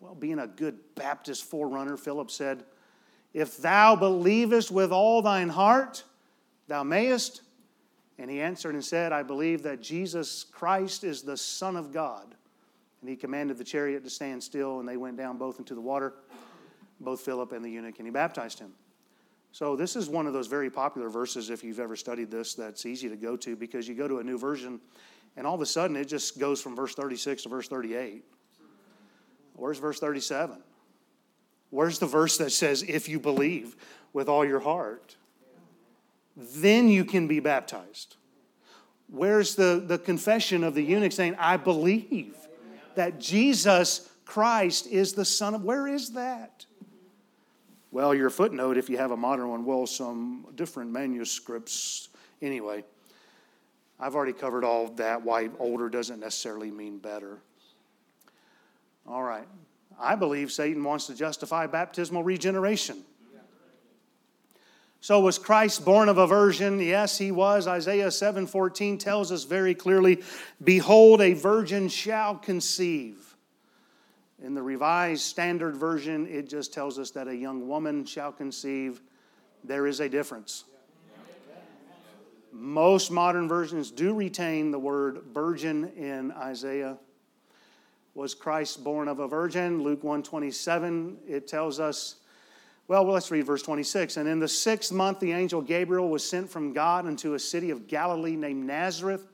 Well, 0.00 0.14
being 0.14 0.38
a 0.38 0.46
good 0.46 0.78
Baptist 0.94 1.44
forerunner, 1.44 1.96
Philip 1.96 2.30
said, 2.30 2.64
If 3.32 3.56
thou 3.56 3.96
believest 3.96 4.70
with 4.70 4.92
all 4.92 5.22
thine 5.22 5.48
heart, 5.48 6.04
thou 6.68 6.82
mayest. 6.82 7.42
And 8.18 8.30
he 8.30 8.40
answered 8.40 8.74
and 8.74 8.84
said, 8.84 9.12
I 9.12 9.22
believe 9.22 9.62
that 9.64 9.82
Jesus 9.82 10.44
Christ 10.44 11.04
is 11.04 11.22
the 11.22 11.36
Son 11.36 11.76
of 11.76 11.92
God. 11.92 12.34
And 13.00 13.10
he 13.10 13.16
commanded 13.16 13.58
the 13.58 13.64
chariot 13.64 14.04
to 14.04 14.10
stand 14.10 14.42
still, 14.42 14.80
and 14.80 14.88
they 14.88 14.96
went 14.96 15.16
down 15.16 15.36
both 15.36 15.58
into 15.58 15.74
the 15.74 15.80
water, 15.80 16.14
both 17.00 17.20
Philip 17.20 17.52
and 17.52 17.64
the 17.64 17.70
eunuch, 17.70 17.98
and 17.98 18.06
he 18.06 18.10
baptized 18.10 18.58
him. 18.58 18.72
So, 19.52 19.76
this 19.76 19.96
is 19.96 20.08
one 20.08 20.26
of 20.26 20.32
those 20.32 20.48
very 20.48 20.70
popular 20.70 21.08
verses, 21.08 21.50
if 21.50 21.62
you've 21.62 21.80
ever 21.80 21.96
studied 21.96 22.30
this, 22.30 22.54
that's 22.54 22.84
easy 22.84 23.08
to 23.08 23.16
go 23.16 23.36
to 23.38 23.56
because 23.56 23.86
you 23.88 23.94
go 23.94 24.08
to 24.08 24.18
a 24.18 24.24
new 24.24 24.36
version, 24.38 24.80
and 25.36 25.46
all 25.46 25.54
of 25.54 25.60
a 25.60 25.66
sudden 25.66 25.96
it 25.96 26.06
just 26.08 26.38
goes 26.38 26.60
from 26.60 26.74
verse 26.74 26.94
36 26.94 27.44
to 27.44 27.48
verse 27.48 27.68
38. 27.68 28.24
Where's 29.56 29.78
verse 29.78 29.98
37? 29.98 30.58
Where's 31.70 31.98
the 31.98 32.06
verse 32.06 32.38
that 32.38 32.52
says, 32.52 32.82
if 32.82 33.08
you 33.08 33.18
believe 33.18 33.76
with 34.12 34.28
all 34.28 34.44
your 34.44 34.60
heart? 34.60 35.16
then 36.36 36.88
you 36.88 37.04
can 37.04 37.26
be 37.26 37.40
baptized. 37.40 38.16
Where's 39.08 39.54
the, 39.54 39.82
the 39.84 39.98
confession 39.98 40.64
of 40.64 40.74
the 40.74 40.82
eunuch 40.82 41.12
saying, 41.12 41.36
I 41.38 41.56
believe 41.56 42.36
that 42.94 43.18
Jesus 43.18 44.08
Christ 44.24 44.86
is 44.88 45.12
the 45.12 45.24
Son 45.24 45.54
of. 45.54 45.64
Where 45.64 45.86
is 45.86 46.12
that? 46.12 46.66
Well, 47.90 48.14
your 48.14 48.30
footnote, 48.30 48.76
if 48.76 48.90
you 48.90 48.98
have 48.98 49.12
a 49.12 49.16
modern 49.16 49.48
one, 49.48 49.64
well, 49.64 49.86
some 49.86 50.46
different 50.56 50.90
manuscripts. 50.90 52.08
Anyway, 52.42 52.84
I've 53.98 54.14
already 54.14 54.32
covered 54.32 54.64
all 54.64 54.88
that, 54.94 55.22
why 55.22 55.48
older 55.58 55.88
doesn't 55.88 56.20
necessarily 56.20 56.70
mean 56.70 56.98
better. 56.98 57.38
All 59.06 59.22
right. 59.22 59.46
I 59.98 60.14
believe 60.14 60.52
Satan 60.52 60.82
wants 60.84 61.06
to 61.06 61.14
justify 61.14 61.66
baptismal 61.66 62.22
regeneration. 62.22 63.04
So 65.00 65.20
was 65.20 65.38
Christ 65.38 65.84
born 65.84 66.08
of 66.08 66.18
a 66.18 66.26
virgin? 66.26 66.80
Yes, 66.80 67.16
he 67.16 67.30
was. 67.30 67.68
Isaiah 67.68 68.10
7:14 68.10 68.98
tells 68.98 69.30
us 69.30 69.44
very 69.44 69.74
clearly, 69.74 70.22
"Behold, 70.62 71.20
a 71.20 71.32
virgin 71.32 71.88
shall 71.88 72.36
conceive." 72.36 73.36
In 74.42 74.54
the 74.54 74.62
Revised 74.62 75.22
Standard 75.22 75.76
Version, 75.76 76.26
it 76.26 76.48
just 76.48 76.74
tells 76.74 76.98
us 76.98 77.10
that 77.12 77.28
a 77.28 77.36
young 77.36 77.68
woman 77.68 78.04
shall 78.04 78.32
conceive. 78.32 79.00
There 79.62 79.86
is 79.86 80.00
a 80.00 80.08
difference. 80.08 80.64
Most 82.50 83.10
modern 83.10 83.48
versions 83.48 83.90
do 83.90 84.12
retain 84.14 84.72
the 84.72 84.78
word 84.78 85.22
virgin 85.32 85.84
in 85.90 86.32
Isaiah. 86.32 86.98
Was 88.16 88.34
Christ 88.34 88.82
born 88.82 89.08
of 89.08 89.18
a 89.18 89.28
virgin? 89.28 89.82
Luke 89.82 90.02
127, 90.02 91.18
it 91.28 91.46
tells 91.46 91.78
us 91.78 92.16
well, 92.88 93.04
let's 93.04 93.30
read 93.30 93.44
verse 93.44 93.62
26. 93.62 94.16
And 94.16 94.28
in 94.28 94.38
the 94.38 94.48
sixth 94.48 94.92
month, 94.92 95.20
the 95.20 95.32
angel 95.32 95.60
Gabriel 95.60 96.08
was 96.08 96.26
sent 96.26 96.48
from 96.48 96.72
God 96.72 97.06
into 97.06 97.34
a 97.34 97.38
city 97.38 97.70
of 97.70 97.88
Galilee 97.88 98.36
named 98.36 98.64
Nazareth 98.64 99.26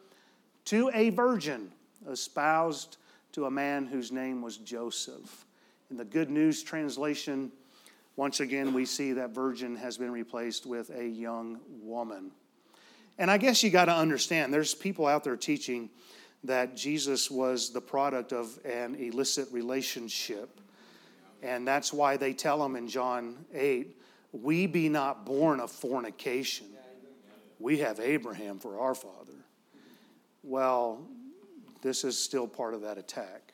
to 0.64 0.90
a 0.94 1.10
virgin 1.10 1.70
espoused 2.10 2.96
to 3.32 3.44
a 3.44 3.50
man 3.50 3.86
whose 3.86 4.10
name 4.10 4.42
was 4.42 4.56
Joseph. 4.56 5.44
In 5.90 5.96
the 5.96 6.04
Good 6.04 6.30
News 6.30 6.62
translation, 6.62 7.52
once 8.16 8.40
again, 8.40 8.72
we 8.72 8.84
see 8.84 9.12
that 9.12 9.30
virgin 9.30 9.76
has 9.76 9.96
been 9.96 10.10
replaced 10.10 10.66
with 10.66 10.90
a 10.90 11.06
young 11.06 11.60
woman. 11.82 12.32
And 13.18 13.30
I 13.30 13.38
guess 13.38 13.62
you 13.62 13.70
got 13.70 13.84
to 13.84 13.94
understand 13.94 14.52
there's 14.52 14.74
people 14.74 15.06
out 15.06 15.22
there 15.22 15.36
teaching 15.36 15.90
that 16.44 16.76
Jesus 16.76 17.30
was 17.30 17.72
the 17.72 17.80
product 17.80 18.32
of 18.32 18.58
an 18.64 18.94
illicit 18.96 19.48
relationship 19.52 20.60
and 21.42 21.66
that's 21.66 21.92
why 21.92 22.16
they 22.16 22.32
tell 22.32 22.64
him 22.64 22.76
in 22.76 22.86
John 22.86 23.44
8, 23.52 23.96
we 24.32 24.66
be 24.66 24.88
not 24.88 25.26
born 25.26 25.60
of 25.60 25.70
fornication. 25.70 26.66
We 27.58 27.78
have 27.78 27.98
Abraham 28.00 28.58
for 28.58 28.78
our 28.78 28.94
father. 28.94 29.32
Well, 30.44 31.04
this 31.82 32.04
is 32.04 32.18
still 32.18 32.46
part 32.46 32.74
of 32.74 32.82
that 32.82 32.96
attack. 32.96 33.52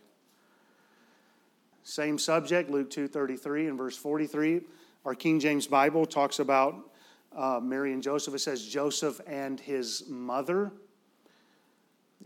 Same 1.82 2.18
subject, 2.18 2.70
Luke 2.70 2.90
2:33 2.90 3.68
and 3.68 3.78
verse 3.78 3.96
43. 3.96 4.60
Our 5.06 5.14
King 5.14 5.40
James 5.40 5.66
Bible 5.66 6.04
talks 6.04 6.38
about 6.38 6.90
uh, 7.34 7.60
Mary 7.62 7.94
and 7.94 8.02
Joseph. 8.02 8.34
It 8.34 8.40
says 8.40 8.66
Joseph 8.66 9.20
and 9.26 9.58
his 9.58 10.06
mother. 10.08 10.70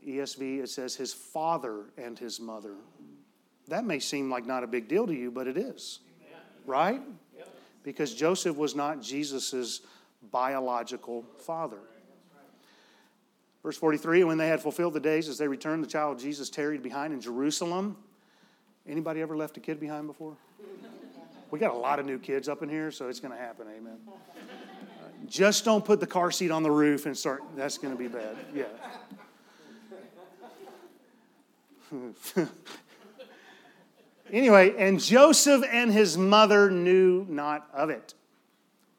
ESV, 0.07 0.63
it 0.63 0.69
says 0.69 0.95
his 0.97 1.13
father 1.13 1.85
and 1.97 2.19
his 2.19 2.41
mother. 2.41 2.75
That 3.69 3.85
may 3.85 3.99
seem 3.99 4.31
like 4.31 4.47
not 4.47 4.65
a 4.65 4.67
big 4.67 4.89
deal 4.89 5.07
to 5.07 5.15
you, 5.15 5.31
but 5.31 5.47
it 5.47 5.57
is. 5.57 6.01
Right? 6.67 7.01
Because 7.83 8.15
Joseph 8.15 8.57
was 8.57 8.75
not 8.75 9.03
Jesus' 9.03 9.81
biological 10.31 11.25
father. 11.39 11.79
Verse 13.63 13.77
43 13.77 14.25
when 14.25 14.39
they 14.39 14.49
had 14.49 14.61
fulfilled 14.61 14.93
the 14.93 15.01
days 15.01 15.29
as 15.29 15.39
they 15.39 15.47
returned, 15.47 15.83
the 15.83 15.89
child 15.89 16.19
Jesus 16.19 16.51
tarried 16.51 16.83
behind 16.83 17.13
in 17.13 17.21
Jerusalem. 17.21 17.97
Anybody 18.89 19.21
ever 19.21 19.37
left 19.37 19.57
a 19.57 19.61
kid 19.61 19.79
behind 19.79 20.09
before? 20.09 20.37
We 21.53 21.59
got 21.59 21.73
a 21.73 21.79
lot 21.79 21.99
of 21.99 22.07
new 22.07 22.19
kids 22.19 22.49
up 22.49 22.63
in 22.63 22.69
here, 22.69 22.91
so 22.91 23.09
it's 23.09 23.21
going 23.21 23.33
to 23.33 23.39
happen. 23.39 23.67
Amen. 23.77 23.99
Just 25.29 25.65
don't 25.65 25.85
put 25.85 26.01
the 26.01 26.07
car 26.07 26.31
seat 26.31 26.51
on 26.51 26.63
the 26.63 26.71
roof 26.71 27.07
and 27.07 27.17
start. 27.17 27.43
That's 27.55 27.79
going 27.79 27.95
to 27.95 27.99
be 27.99 28.09
bad. 28.09 28.37
Yeah. 28.55 28.65
anyway, 34.33 34.75
and 34.79 35.01
Joseph 35.01 35.65
and 35.71 35.93
his 35.93 36.17
mother 36.17 36.71
knew 36.71 37.27
not 37.29 37.69
of 37.73 37.91
it. 37.91 38.15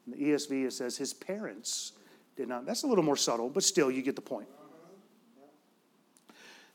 In 0.06 0.12
the 0.12 0.30
ESV, 0.30 0.66
it 0.66 0.72
says 0.72 0.96
his 0.96 1.14
parents 1.14 1.92
did 2.36 2.48
not. 2.48 2.66
That's 2.66 2.82
a 2.82 2.86
little 2.86 3.04
more 3.04 3.16
subtle, 3.16 3.48
but 3.48 3.64
still, 3.64 3.90
you 3.90 4.02
get 4.02 4.16
the 4.16 4.22
point. 4.22 4.48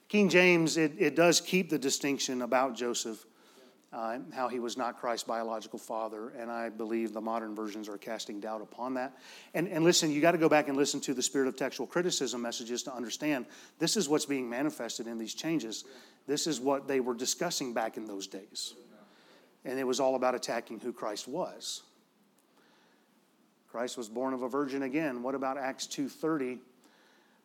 King 0.07 0.27
James, 0.29 0.77
it, 0.77 0.93
it 0.97 1.15
does 1.15 1.39
keep 1.39 1.69
the 1.69 1.77
distinction 1.77 2.41
about 2.41 2.75
Joseph, 2.75 3.25
uh, 3.91 4.19
how 4.33 4.47
he 4.47 4.59
was 4.59 4.77
not 4.77 4.99
Christ's 4.99 5.27
biological 5.27 5.79
father, 5.79 6.29
and 6.37 6.51
I 6.51 6.69
believe 6.69 7.11
the 7.11 7.21
modern 7.21 7.55
versions 7.55 7.89
are 7.89 7.97
casting 7.97 8.39
doubt 8.39 8.61
upon 8.61 8.93
that. 8.95 9.17
And, 9.53 9.67
and 9.67 9.83
listen, 9.83 10.11
you 10.11 10.21
got 10.21 10.33
to 10.33 10.37
go 10.37 10.49
back 10.49 10.67
and 10.67 10.77
listen 10.77 10.99
to 11.01 11.13
the 11.13 11.23
spirit 11.23 11.47
of 11.47 11.55
textual 11.55 11.87
criticism 11.87 12.41
messages 12.41 12.83
to 12.83 12.93
understand 12.93 13.47
this 13.79 13.97
is 13.97 14.07
what's 14.07 14.25
being 14.25 14.47
manifested 14.47 15.07
in 15.07 15.17
these 15.17 15.33
changes. 15.33 15.85
This 16.27 16.45
is 16.45 16.59
what 16.59 16.87
they 16.87 16.99
were 16.99 17.15
discussing 17.15 17.73
back 17.73 17.97
in 17.97 18.05
those 18.05 18.27
days. 18.27 18.75
And 19.65 19.79
it 19.79 19.85
was 19.85 19.99
all 19.99 20.15
about 20.15 20.35
attacking 20.35 20.79
who 20.79 20.93
Christ 20.93 21.27
was. 21.27 21.81
Christ 23.71 23.97
was 23.97 24.07
born 24.07 24.33
of 24.33 24.41
a 24.41 24.49
virgin 24.49 24.83
again. 24.83 25.21
What 25.21 25.35
about 25.35 25.57
Acts 25.57 25.87
2:30? 25.87 26.59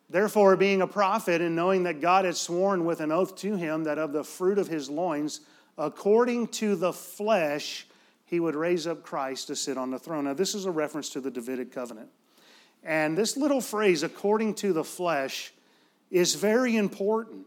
Therefore, 0.09 0.55
being 0.55 0.83
a 0.83 0.87
prophet 0.87 1.41
and 1.41 1.55
knowing 1.55 1.83
that 1.83 1.99
God 1.99 2.25
had 2.25 2.35
sworn 2.35 2.85
with 2.85 2.99
an 2.99 3.11
oath 3.11 3.35
to 3.37 3.55
him 3.55 3.83
that 3.85 3.97
of 3.97 4.13
the 4.13 4.23
fruit 4.23 4.59
of 4.59 4.67
his 4.67 4.89
loins, 4.89 5.41
according 5.77 6.47
to 6.47 6.75
the 6.75 6.93
flesh, 6.93 7.87
he 8.25 8.39
would 8.39 8.55
raise 8.55 8.87
up 8.87 9.03
Christ 9.03 9.47
to 9.47 9.55
sit 9.55 9.77
on 9.77 9.91
the 9.91 9.99
throne. 9.99 10.25
Now, 10.25 10.33
this 10.33 10.55
is 10.55 10.65
a 10.65 10.71
reference 10.71 11.09
to 11.11 11.21
the 11.21 11.31
Davidic 11.31 11.71
covenant. 11.71 12.09
And 12.83 13.17
this 13.17 13.35
little 13.35 13.61
phrase, 13.61 14.03
according 14.03 14.55
to 14.55 14.73
the 14.73 14.83
flesh, 14.83 15.51
is 16.11 16.35
very 16.35 16.75
important. 16.75 17.45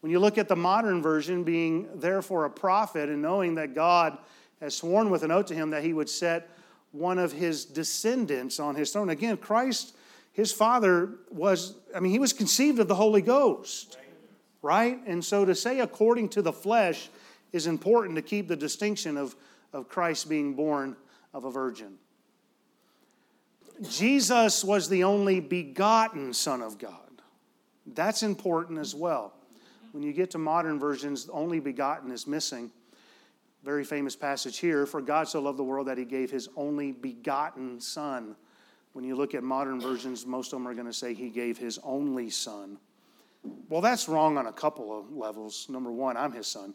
When 0.00 0.10
you 0.10 0.18
look 0.18 0.38
at 0.38 0.48
the 0.48 0.56
modern 0.56 1.02
version, 1.02 1.44
being 1.44 1.88
therefore 1.94 2.44
a 2.44 2.50
prophet 2.50 3.08
and 3.08 3.22
knowing 3.22 3.56
that 3.56 3.74
God 3.74 4.18
has 4.60 4.74
sworn 4.74 5.10
with 5.10 5.22
an 5.22 5.30
oath 5.30 5.46
to 5.46 5.54
him 5.54 5.70
that 5.70 5.82
he 5.82 5.92
would 5.92 6.08
set 6.08 6.48
one 6.92 7.18
of 7.18 7.32
his 7.32 7.64
descendants 7.64 8.60
on 8.60 8.74
his 8.74 8.92
throne. 8.92 9.08
Again, 9.08 9.36
Christ, 9.36 9.96
his 10.32 10.52
father 10.52 11.10
was, 11.30 11.74
I 11.94 12.00
mean, 12.00 12.12
he 12.12 12.18
was 12.18 12.32
conceived 12.32 12.78
of 12.78 12.86
the 12.86 12.94
Holy 12.94 13.22
Ghost, 13.22 13.96
right? 14.60 15.00
And 15.06 15.24
so 15.24 15.44
to 15.44 15.54
say 15.54 15.80
according 15.80 16.28
to 16.30 16.42
the 16.42 16.52
flesh 16.52 17.08
is 17.52 17.66
important 17.66 18.16
to 18.16 18.22
keep 18.22 18.48
the 18.48 18.56
distinction 18.56 19.16
of, 19.16 19.36
of 19.72 19.88
Christ 19.88 20.28
being 20.28 20.54
born 20.54 20.96
of 21.34 21.44
a 21.44 21.50
virgin. 21.50 21.94
Jesus 23.88 24.62
was 24.62 24.88
the 24.88 25.04
only 25.04 25.40
begotten 25.40 26.32
Son 26.32 26.62
of 26.62 26.78
God. 26.78 26.98
That's 27.86 28.22
important 28.22 28.78
as 28.78 28.94
well. 28.94 29.34
When 29.92 30.02
you 30.02 30.12
get 30.12 30.30
to 30.32 30.38
modern 30.38 30.78
versions, 30.78 31.28
only 31.32 31.60
begotten 31.60 32.10
is 32.10 32.26
missing 32.26 32.70
very 33.62 33.84
famous 33.84 34.16
passage 34.16 34.58
here 34.58 34.86
For 34.86 35.00
God 35.00 35.28
so 35.28 35.40
loved 35.40 35.58
the 35.58 35.64
world 35.64 35.86
that 35.86 35.98
he 35.98 36.04
gave 36.04 36.30
his 36.30 36.48
only 36.56 36.92
begotten 36.92 37.80
Son. 37.80 38.36
When 38.92 39.04
you 39.04 39.16
look 39.16 39.34
at 39.34 39.42
modern 39.42 39.80
versions, 39.80 40.26
most 40.26 40.52
of 40.52 40.58
them 40.58 40.68
are 40.68 40.74
going 40.74 40.86
to 40.86 40.92
say 40.92 41.14
he 41.14 41.30
gave 41.30 41.56
his 41.56 41.78
only 41.82 42.28
Son. 42.28 42.78
Well, 43.68 43.80
that's 43.80 44.08
wrong 44.08 44.36
on 44.36 44.46
a 44.46 44.52
couple 44.52 44.96
of 44.96 45.10
levels. 45.12 45.66
Number 45.68 45.90
one, 45.90 46.16
I'm 46.16 46.32
his 46.32 46.46
son. 46.46 46.74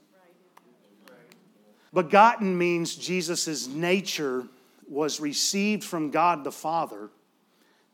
Begotten 1.93 2.57
means 2.57 2.95
Jesus' 2.95 3.67
nature 3.67 4.47
was 4.87 5.19
received 5.19 5.83
from 5.83 6.11
God 6.11 6.43
the 6.43 6.51
Father. 6.51 7.09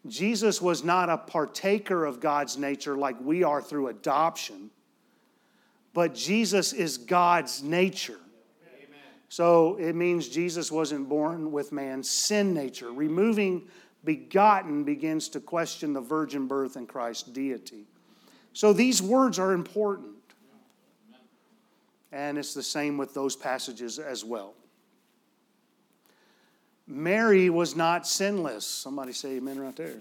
Jesus 0.07 0.61
was 0.61 0.83
not 0.83 1.09
a 1.09 1.17
partaker 1.17 2.05
of 2.05 2.19
God's 2.19 2.57
nature 2.57 2.95
like 2.95 3.15
we 3.21 3.43
are 3.43 3.61
through 3.61 3.87
adoption, 3.87 4.69
but 5.93 6.13
Jesus 6.13 6.73
is 6.73 6.97
God's 6.97 7.63
nature. 7.63 8.19
So 9.29 9.77
it 9.77 9.95
means 9.95 10.27
Jesus 10.27 10.71
wasn't 10.71 11.09
born 11.09 11.51
with 11.51 11.71
man's 11.71 12.09
sin 12.09 12.53
nature. 12.53 12.91
Removing 12.91 13.63
begotten 14.03 14.83
begins 14.83 15.29
to 15.29 15.39
question 15.39 15.93
the 15.93 16.01
virgin 16.01 16.45
birth 16.47 16.75
and 16.75 16.87
Christ's 16.87 17.23
deity. 17.23 17.85
So 18.53 18.73
these 18.73 19.01
words 19.01 19.39
are 19.39 19.53
important. 19.53 20.12
And 22.13 22.37
it's 22.37 22.53
the 22.53 22.63
same 22.63 22.97
with 22.97 23.13
those 23.13 23.35
passages 23.35 23.99
as 23.99 24.23
well. 24.23 24.53
Mary 26.87 27.49
was 27.49 27.75
not 27.75 28.07
sinless. 28.07 28.65
Somebody 28.65 29.11
say 29.11 29.37
amen 29.37 29.59
right 29.59 29.75
there. 29.75 29.95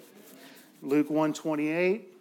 Luke 0.82 1.10
128 1.10 2.12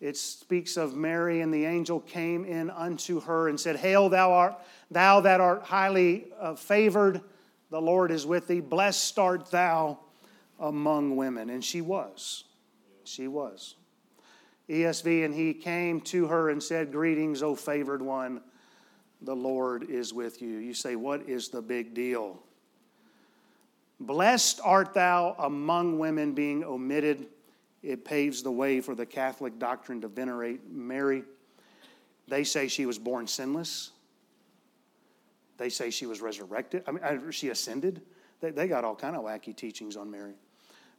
it 0.00 0.16
speaks 0.16 0.76
of 0.76 0.94
Mary 0.94 1.40
and 1.40 1.52
the 1.52 1.64
angel 1.64 2.00
came 2.00 2.44
in 2.44 2.70
unto 2.70 3.20
her 3.20 3.48
and 3.48 3.58
said, 3.58 3.76
Hail, 3.76 4.08
thou 4.08 4.32
art 4.32 4.54
thou 4.90 5.20
that 5.20 5.40
art 5.40 5.62
highly 5.62 6.26
uh, 6.38 6.54
favored, 6.54 7.20
the 7.70 7.80
Lord 7.80 8.10
is 8.10 8.26
with 8.26 8.46
thee. 8.46 8.60
Blessed 8.60 9.18
art 9.18 9.50
thou 9.50 9.98
among 10.60 11.16
women. 11.16 11.50
And 11.50 11.64
she 11.64 11.80
was. 11.80 12.44
She 13.04 13.26
was. 13.26 13.74
ESV, 14.68 15.24
and 15.24 15.34
he 15.34 15.54
came 15.54 16.00
to 16.02 16.26
her 16.26 16.50
and 16.50 16.62
said, 16.62 16.92
Greetings, 16.92 17.42
O 17.42 17.54
favored 17.54 18.02
one, 18.02 18.40
the 19.22 19.34
Lord 19.34 19.84
is 19.84 20.12
with 20.12 20.42
you. 20.42 20.58
You 20.58 20.74
say, 20.74 20.96
What 20.96 21.28
is 21.28 21.48
the 21.48 21.62
big 21.62 21.94
deal? 21.94 22.42
Blessed 23.98 24.60
art 24.62 24.92
thou 24.94 25.34
among 25.38 25.98
women, 25.98 26.32
being 26.34 26.64
omitted 26.64 27.26
it 27.86 28.04
paves 28.04 28.42
the 28.42 28.50
way 28.50 28.80
for 28.80 28.96
the 28.96 29.06
Catholic 29.06 29.60
doctrine 29.60 30.00
to 30.00 30.08
venerate 30.08 30.68
Mary. 30.68 31.22
They 32.26 32.42
say 32.42 32.66
she 32.66 32.84
was 32.84 32.98
born 32.98 33.28
sinless. 33.28 33.92
They 35.56 35.68
say 35.68 35.90
she 35.90 36.04
was 36.04 36.20
resurrected. 36.20 36.82
I 36.88 36.90
mean, 36.90 37.30
she 37.30 37.48
ascended. 37.50 38.02
They, 38.40 38.50
they 38.50 38.66
got 38.66 38.84
all 38.84 38.96
kind 38.96 39.14
of 39.14 39.22
wacky 39.22 39.56
teachings 39.56 39.96
on 39.96 40.10
Mary. 40.10 40.34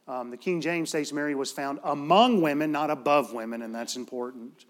Um, 0.08 0.32
the 0.32 0.38
King 0.38 0.62
James 0.62 0.90
says 0.90 1.12
Mary 1.12 1.36
was 1.36 1.52
found 1.52 1.80
among 1.84 2.42
women, 2.42 2.72
not 2.72 2.90
above 2.90 3.34
women, 3.34 3.64
and 3.64 3.76
that's 3.76 3.98
important. 3.98 4.66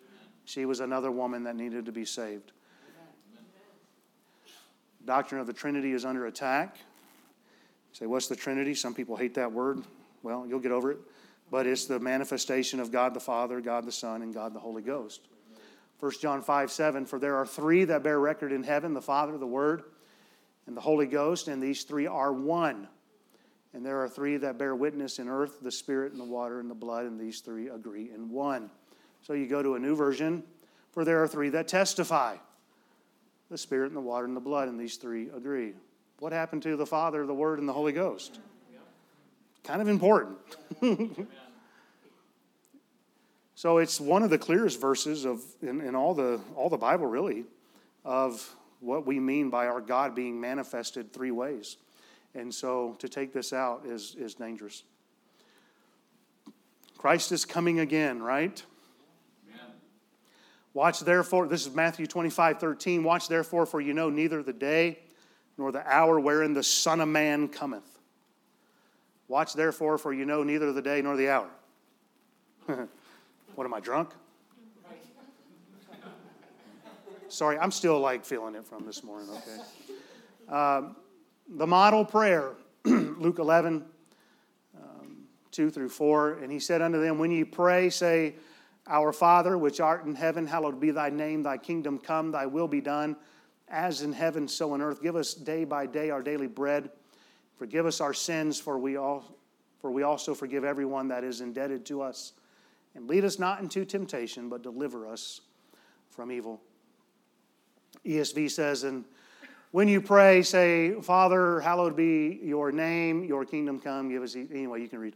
She 0.46 0.66
was 0.66 0.80
another 0.80 1.12
woman 1.12 1.44
that 1.44 1.56
needed 1.56 1.86
to 1.86 1.92
be 1.92 2.06
saved. 2.06 2.52
Doctrine 5.08 5.42
of 5.42 5.48
the 5.48 5.54
Trinity 5.54 5.94
is 5.94 6.06
under 6.06 6.28
attack. 6.28 6.76
You 6.78 7.96
say, 7.96 8.06
what's 8.06 8.28
the 8.28 8.36
Trinity? 8.36 8.76
Some 8.76 8.94
people 8.94 9.16
hate 9.16 9.34
that 9.34 9.52
word. 9.52 9.82
Well, 10.22 10.46
you'll 10.48 10.60
get 10.60 10.72
over 10.72 10.92
it 10.92 11.00
but 11.50 11.66
it's 11.66 11.86
the 11.86 12.00
manifestation 12.00 12.80
of 12.80 12.92
God 12.92 13.14
the 13.14 13.20
Father, 13.20 13.62
God 13.62 13.86
the 13.86 13.92
Son, 13.92 14.22
and 14.22 14.34
God 14.34 14.54
the 14.54 14.60
Holy 14.60 14.82
Ghost. 14.82 15.22
1 16.00 16.12
John 16.22 16.42
5 16.42 16.72
7, 16.72 17.06
for 17.06 17.20
there 17.20 17.36
are 17.38 17.46
three 17.46 17.86
that 17.86 18.04
bear 18.04 18.20
record 18.20 18.52
in 18.52 18.64
heaven 18.64 18.94
the 18.94 19.02
Father, 19.02 19.38
the 19.38 19.48
Word, 19.48 19.84
and 20.68 20.76
the 20.76 20.82
Holy 20.82 21.08
Ghost, 21.08 21.48
and 21.48 21.62
these 21.62 21.84
three 21.84 22.08
are 22.08 22.34
one. 22.34 22.88
And 23.74 23.86
there 23.86 24.02
are 24.02 24.10
three 24.10 24.38
that 24.38 24.58
bear 24.58 24.76
witness 24.76 25.20
in 25.20 25.28
earth 25.28 25.60
the 25.62 25.72
Spirit, 25.72 26.12
and 26.12 26.22
the 26.22 26.26
water, 26.26 26.60
and 26.60 26.70
the 26.70 26.76
blood, 26.76 27.06
and 27.06 27.20
these 27.20 27.40
three 27.40 27.70
agree 27.70 28.12
in 28.14 28.30
one. 28.30 28.70
So 29.22 29.34
you 29.34 29.48
go 29.48 29.64
to 29.64 29.76
a 29.76 29.80
new 29.80 29.96
version, 29.96 30.44
for 30.92 31.04
there 31.04 31.22
are 31.24 31.28
three 31.28 31.50
that 31.50 31.68
testify 31.68 32.38
the 33.50 33.58
Spirit, 33.58 33.88
and 33.88 33.96
the 33.96 34.02
water, 34.02 34.26
and 34.26 34.36
the 34.36 34.42
blood, 34.42 34.68
and 34.68 34.80
these 34.80 34.98
three 34.98 35.30
agree. 35.30 35.74
What 36.20 36.34
happened 36.34 36.64
to 36.64 36.76
the 36.76 36.86
Father, 36.86 37.26
the 37.26 37.34
Word, 37.34 37.60
and 37.60 37.68
the 37.68 37.74
Holy 37.74 37.92
Ghost? 37.92 38.40
kind 39.64 39.82
of 39.82 39.90
important. 39.90 40.38
so 43.56 43.80
it's 43.80 44.00
one 44.00 44.24
of 44.24 44.30
the 44.30 44.38
clearest 44.38 44.80
verses 44.80 45.26
of 45.26 45.44
in, 45.62 45.82
in 45.82 45.94
all 45.94 46.14
the 46.14 46.40
all 46.56 46.70
the 46.70 46.78
Bible 46.78 47.06
really 47.06 47.44
of 48.06 48.56
what 48.80 49.06
we 49.06 49.20
mean 49.20 49.50
by 49.50 49.68
our 49.68 49.82
God 49.82 50.16
being 50.16 50.40
manifested 50.40 51.12
three 51.12 51.32
ways. 51.32 51.78
And 52.36 52.54
so 52.54 52.96
to 53.00 53.10
take 53.10 53.34
this 53.34 53.52
out 53.52 53.86
is, 53.86 54.16
is 54.18 54.36
dangerous. 54.36 54.84
Christ 56.98 57.32
is 57.32 57.46
coming 57.46 57.80
again, 57.80 58.22
right? 58.22 58.64
Watch 60.78 61.00
therefore, 61.00 61.48
this 61.48 61.66
is 61.66 61.74
Matthew 61.74 62.06
25, 62.06 62.60
13. 62.60 63.04
Watch 63.04 63.30
therefore, 63.30 63.66
for 63.66 63.82
you 63.82 63.96
know 63.96 64.12
neither 64.12 64.44
the 64.44 64.54
day 64.54 65.00
nor 65.58 65.72
the 65.72 65.82
hour 65.92 66.20
wherein 66.20 66.54
the 66.54 66.62
Son 66.62 67.02
of 67.02 67.08
Man 67.08 67.48
cometh. 67.48 67.98
Watch 69.28 69.56
therefore, 69.56 69.98
for 69.98 70.14
you 70.14 70.24
know 70.24 70.44
neither 70.44 70.72
the 70.72 70.84
day 70.84 71.02
nor 71.02 71.18
the 71.18 71.30
hour. 71.30 71.50
what 72.68 73.66
am 73.66 73.74
I 73.74 73.80
drunk? 73.80 74.12
Sorry, 77.28 77.58
I'm 77.58 77.72
still 77.72 78.00
like 78.00 78.24
feeling 78.24 78.54
it 78.54 78.64
from 78.64 78.86
this 78.86 79.04
morning, 79.04 79.30
okay? 79.32 80.56
Um, 80.56 80.96
the 81.50 81.66
model 81.66 82.06
prayer, 82.06 82.52
Luke 82.86 83.40
11, 83.40 83.84
um, 84.78 85.18
2 85.50 85.72
through 85.72 85.90
4. 85.90 86.38
And 86.38 86.52
he 86.52 86.60
said 86.60 86.84
unto 86.84 87.02
them, 87.02 87.18
When 87.18 87.32
ye 87.32 87.46
pray, 87.46 87.90
say, 87.90 88.36
Our 88.88 89.12
Father, 89.12 89.58
which 89.58 89.80
art 89.80 90.06
in 90.06 90.16
heaven, 90.16 90.48
hallowed 90.48 90.80
be 90.80 90.92
thy 90.92 91.10
name, 91.10 91.44
thy 91.44 91.58
kingdom 91.58 92.00
come, 92.00 92.32
thy 92.32 92.46
will 92.46 92.68
be 92.68 92.82
done 92.82 93.16
as 93.70 94.02
in 94.02 94.14
heaven, 94.14 94.48
so 94.48 94.74
on 94.74 94.82
earth. 94.82 95.02
Give 95.02 95.16
us 95.16 95.34
day 95.34 95.66
by 95.66 95.86
day 95.86 96.10
our 96.10 96.22
daily 96.22 96.48
bread. 96.48 96.90
Forgive 97.56 97.86
us 97.86 98.00
our 98.00 98.14
sins, 98.14 98.60
for 98.60 98.78
we, 98.78 98.96
all, 98.96 99.36
for 99.82 99.92
we 99.92 100.04
also 100.04 100.34
forgive 100.34 100.64
everyone 100.64 101.08
that 101.10 101.24
is 101.24 101.42
indebted 101.42 101.86
to 101.88 102.02
us. 102.02 102.34
And 102.96 103.08
lead 103.08 103.26
us 103.26 103.40
not 103.40 103.60
into 103.60 103.84
temptation, 103.84 104.50
but 104.50 104.64
deliver 104.64 105.08
us 105.08 105.42
from 106.10 106.32
evil. 106.32 106.62
ESV 108.06 108.50
says, 108.52 108.84
and 108.84 109.06
when 109.72 109.88
you 109.88 110.02
pray, 110.02 110.44
say, 110.44 110.94
Father, 111.02 111.60
hallowed 111.60 111.96
be 111.96 112.40
your 112.42 112.72
name, 112.72 113.24
your 113.24 113.44
kingdom 113.44 113.80
come. 113.80 114.10
Give 114.10 114.24
us, 114.24 114.36
anyway, 114.36 114.82
you 114.82 114.88
can 114.88 115.00
read. 115.00 115.16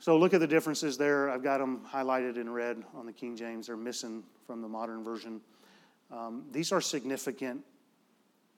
So 0.00 0.16
look 0.16 0.32
at 0.32 0.40
the 0.40 0.46
differences 0.46 0.96
there. 0.96 1.28
I've 1.28 1.42
got 1.42 1.58
them 1.58 1.82
highlighted 1.86 2.38
in 2.38 2.48
red 2.48 2.82
on 2.94 3.04
the 3.04 3.12
King 3.12 3.36
James. 3.36 3.66
They're 3.66 3.76
missing 3.76 4.24
from 4.46 4.62
the 4.62 4.68
modern 4.68 5.04
version. 5.04 5.42
Um, 6.10 6.44
these 6.50 6.72
are 6.72 6.80
significant 6.80 7.62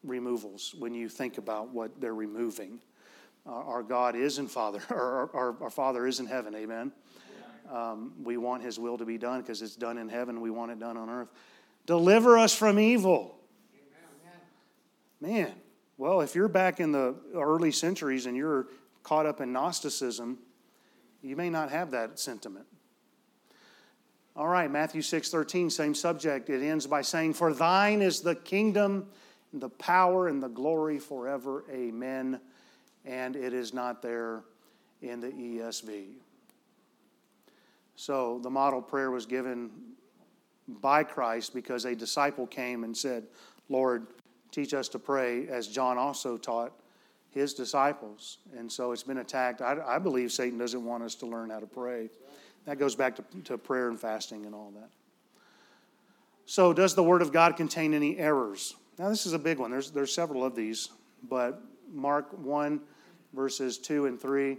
removals 0.04 0.72
when 0.78 0.94
you 0.94 1.08
think 1.08 1.38
about 1.38 1.70
what 1.70 2.00
they're 2.00 2.14
removing. 2.14 2.80
Uh, 3.44 3.54
our 3.54 3.82
God 3.82 4.14
is 4.14 4.38
in 4.38 4.46
Father, 4.46 4.80
our, 4.90 5.30
our, 5.34 5.56
our 5.62 5.70
Father 5.70 6.06
is 6.06 6.20
in 6.20 6.26
heaven, 6.26 6.54
amen. 6.54 6.92
Um, 7.68 8.12
we 8.22 8.36
want 8.36 8.62
His 8.62 8.78
will 8.78 8.96
to 8.98 9.04
be 9.04 9.18
done 9.18 9.40
because 9.40 9.62
it's 9.62 9.74
done 9.74 9.98
in 9.98 10.08
heaven. 10.08 10.40
We 10.40 10.50
want 10.50 10.70
it 10.70 10.78
done 10.78 10.96
on 10.96 11.10
earth. 11.10 11.28
Deliver 11.86 12.38
us 12.38 12.54
from 12.54 12.78
evil. 12.78 13.36
Man, 15.20 15.52
well, 15.96 16.20
if 16.20 16.36
you're 16.36 16.48
back 16.48 16.78
in 16.78 16.92
the 16.92 17.16
early 17.34 17.72
centuries 17.72 18.26
and 18.26 18.36
you're 18.36 18.68
caught 19.02 19.26
up 19.26 19.40
in 19.40 19.52
Gnosticism, 19.52 20.38
you 21.22 21.36
may 21.36 21.50
not 21.50 21.70
have 21.70 21.92
that 21.92 22.18
sentiment. 22.18 22.66
All 24.34 24.48
right, 24.48 24.70
Matthew 24.70 25.02
6 25.02 25.30
13, 25.30 25.70
same 25.70 25.94
subject. 25.94 26.48
It 26.48 26.62
ends 26.62 26.86
by 26.86 27.02
saying, 27.02 27.34
For 27.34 27.52
thine 27.52 28.00
is 28.00 28.20
the 28.20 28.34
kingdom, 28.34 29.06
the 29.52 29.68
power, 29.68 30.28
and 30.28 30.42
the 30.42 30.48
glory 30.48 30.98
forever. 30.98 31.64
Amen. 31.70 32.40
And 33.04 33.36
it 33.36 33.52
is 33.52 33.74
not 33.74 34.00
there 34.00 34.44
in 35.02 35.20
the 35.20 35.28
ESV. 35.28 36.14
So 37.96 38.40
the 38.42 38.50
model 38.50 38.80
prayer 38.80 39.10
was 39.10 39.26
given 39.26 39.70
by 40.66 41.04
Christ 41.04 41.54
because 41.54 41.84
a 41.84 41.94
disciple 41.94 42.46
came 42.46 42.84
and 42.84 42.96
said, 42.96 43.26
Lord, 43.68 44.06
teach 44.50 44.72
us 44.72 44.88
to 44.90 44.98
pray, 44.98 45.48
as 45.48 45.68
John 45.68 45.98
also 45.98 46.38
taught 46.38 46.72
his 47.32 47.54
disciples. 47.54 48.38
And 48.56 48.70
so 48.70 48.92
it's 48.92 49.02
been 49.02 49.18
attacked. 49.18 49.60
I, 49.60 49.78
I 49.86 49.98
believe 49.98 50.32
Satan 50.32 50.58
doesn't 50.58 50.84
want 50.84 51.02
us 51.02 51.14
to 51.16 51.26
learn 51.26 51.50
how 51.50 51.60
to 51.60 51.66
pray. 51.66 52.10
That 52.66 52.78
goes 52.78 52.94
back 52.94 53.16
to, 53.16 53.24
to 53.44 53.58
prayer 53.58 53.88
and 53.88 53.98
fasting 53.98 54.46
and 54.46 54.54
all 54.54 54.72
that. 54.76 54.90
So, 56.44 56.72
does 56.72 56.94
the 56.94 57.02
Word 57.02 57.22
of 57.22 57.32
God 57.32 57.56
contain 57.56 57.94
any 57.94 58.18
errors? 58.18 58.74
Now, 58.98 59.08
this 59.08 59.26
is 59.26 59.32
a 59.32 59.38
big 59.38 59.58
one. 59.58 59.70
There's, 59.70 59.90
there's 59.90 60.12
several 60.12 60.44
of 60.44 60.54
these, 60.54 60.90
but 61.28 61.62
Mark 61.90 62.36
1, 62.38 62.80
verses 63.32 63.78
2 63.78 64.06
and 64.06 64.20
3, 64.20 64.58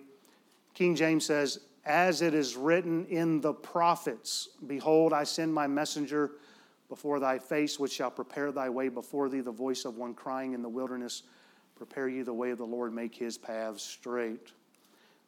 King 0.73 0.95
James 0.95 1.25
says, 1.25 1.59
As 1.86 2.21
it 2.21 2.33
is 2.33 2.55
written 2.55 3.05
in 3.07 3.41
the 3.41 3.53
prophets, 3.53 4.49
Behold, 4.65 5.13
I 5.13 5.23
send 5.23 5.53
my 5.53 5.67
messenger 5.67 6.31
before 6.89 7.19
thy 7.19 7.39
face, 7.39 7.79
which 7.79 7.93
shall 7.93 8.12
prepare 8.12 8.51
thy 8.51 8.69
way 8.69 8.89
before 8.89 9.29
thee, 9.29 9.41
the 9.41 9.51
voice 9.51 9.86
of 9.86 9.97
one 9.97 10.13
crying 10.13 10.53
in 10.53 10.62
the 10.62 10.69
wilderness, 10.69 11.23
Prepare 11.75 12.07
you 12.07 12.23
the 12.23 12.33
way 12.33 12.51
of 12.51 12.57
the 12.57 12.65
Lord, 12.65 12.93
make 12.93 13.15
his 13.15 13.38
paths 13.38 13.83
straight. 13.83 14.51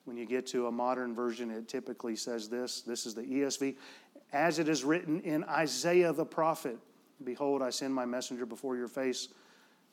When 0.05 0.17
you 0.17 0.25
get 0.25 0.45
to 0.47 0.67
a 0.67 0.71
modern 0.71 1.15
version, 1.15 1.49
it 1.49 1.67
typically 1.67 2.15
says 2.15 2.47
this 2.47 2.81
this 2.81 3.05
is 3.05 3.15
the 3.15 3.23
ESV. 3.23 3.75
As 4.33 4.59
it 4.59 4.69
is 4.69 4.83
written 4.83 5.21
in 5.21 5.43
Isaiah 5.45 6.13
the 6.13 6.25
prophet 6.25 6.77
Behold, 7.23 7.61
I 7.61 7.69
send 7.69 7.93
my 7.93 8.05
messenger 8.05 8.45
before 8.45 8.75
your 8.75 8.87
face 8.87 9.29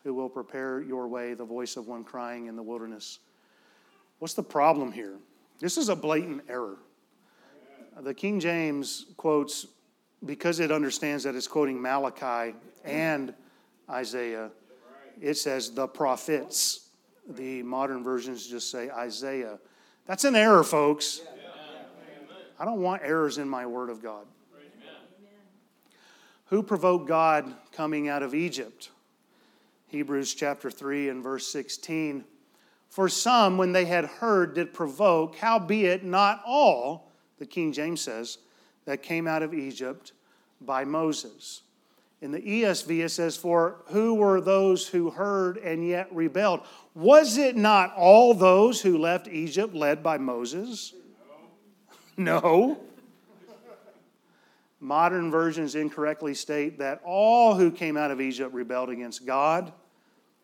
who 0.02 0.12
will 0.12 0.28
prepare 0.28 0.82
your 0.82 1.06
way, 1.06 1.34
the 1.34 1.44
voice 1.44 1.76
of 1.76 1.86
one 1.86 2.02
crying 2.02 2.46
in 2.46 2.56
the 2.56 2.62
wilderness. 2.62 3.20
What's 4.18 4.34
the 4.34 4.42
problem 4.42 4.90
here? 4.90 5.16
This 5.60 5.76
is 5.76 5.88
a 5.88 5.96
blatant 5.96 6.42
error. 6.48 6.78
The 8.00 8.14
King 8.14 8.40
James 8.40 9.06
quotes, 9.16 9.66
because 10.24 10.58
it 10.58 10.72
understands 10.72 11.24
that 11.24 11.36
it's 11.36 11.46
quoting 11.46 11.80
Malachi 11.80 12.56
and 12.84 13.34
Isaiah, 13.88 14.50
it 15.20 15.35
says 15.35 15.70
the 15.70 15.87
prophets. 15.87 16.88
The 17.29 17.62
modern 17.62 18.03
versions 18.03 18.46
just 18.46 18.70
say 18.70 18.90
Isaiah. 18.90 19.59
That's 20.07 20.25
an 20.25 20.35
error, 20.35 20.64
folks. 20.64 21.20
I 22.59 22.64
don't 22.64 22.83
want 22.83 23.03
errors 23.05 23.38
in 23.38 23.48
my 23.48 23.66
Word 23.66 23.90
of 23.90 24.03
God. 24.03 24.27
Who 26.46 26.62
provoked 26.62 27.09
God 27.09 27.55
coming 27.72 28.09
out 28.09 28.22
of 28.22 28.35
Egypt? 28.35 28.90
Hebrews 29.87 30.35
chapter 30.35 30.70
3 30.70 31.09
and 31.09 31.22
verse 31.22 31.46
16. 31.48 32.25
For 32.88 33.09
some, 33.09 33.57
when 33.57 33.72
they 33.72 33.87
had 33.87 34.05
heard, 34.05 34.55
did 34.55 34.75
provoke, 34.75 35.37
howbeit 35.37 36.05
not 36.05 36.42
all, 36.46 37.11
the 37.38 37.46
King 37.46 37.72
James 37.72 38.03
says, 38.03 38.38
that 38.85 39.03
came 39.03 39.27
out 39.27 39.42
of 39.42 39.55
Egypt 39.55 40.12
by 40.61 40.85
Moses. 40.85 41.62
In 42.22 42.30
the 42.30 42.40
ESV, 42.40 43.04
it 43.04 43.08
says, 43.08 43.37
For 43.37 43.82
who 43.87 44.14
were 44.14 44.40
those 44.40 44.87
who 44.87 45.11
heard 45.11 45.58
and 45.58 45.85
yet 45.87 46.08
rebelled? 46.14 46.61
Was 46.94 47.37
it 47.37 47.56
not 47.56 47.92
all 47.96 48.32
those 48.32 48.80
who 48.80 48.96
left 48.96 49.26
Egypt 49.26 49.74
led 49.74 50.04
by 50.04 50.18
Moses? 50.18 50.94
No. 52.16 52.38
no. 52.76 52.80
Modern 54.78 55.32
versions 55.32 55.74
incorrectly 55.74 56.35
state 56.35 56.78
that 56.78 57.00
all 57.04 57.56
who 57.56 57.72
came 57.72 57.96
out 57.96 58.12
of 58.12 58.20
Egypt 58.20 58.54
rebelled 58.54 58.90
against 58.90 59.26
God. 59.26 59.72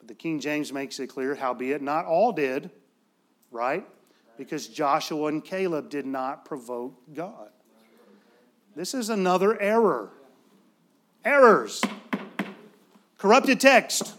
But 0.01 0.09
the 0.09 0.15
King 0.15 0.41
James 0.41 0.73
makes 0.73 0.99
it 0.99 1.07
clear, 1.07 1.37
howbeit 1.37 1.81
not 1.81 2.07
all 2.07 2.33
did, 2.33 2.71
right? 3.53 3.87
Because 4.37 4.67
Joshua 4.67 5.29
and 5.29 5.45
Caleb 5.45 5.91
did 5.91 6.07
not 6.07 6.45
provoke 6.45 7.01
God. 7.15 7.51
This 8.75 8.95
is 8.95 9.11
another 9.11 9.61
error 9.61 10.11
errors, 11.29 11.83
corrupted 13.19 13.61
text. 13.61 14.15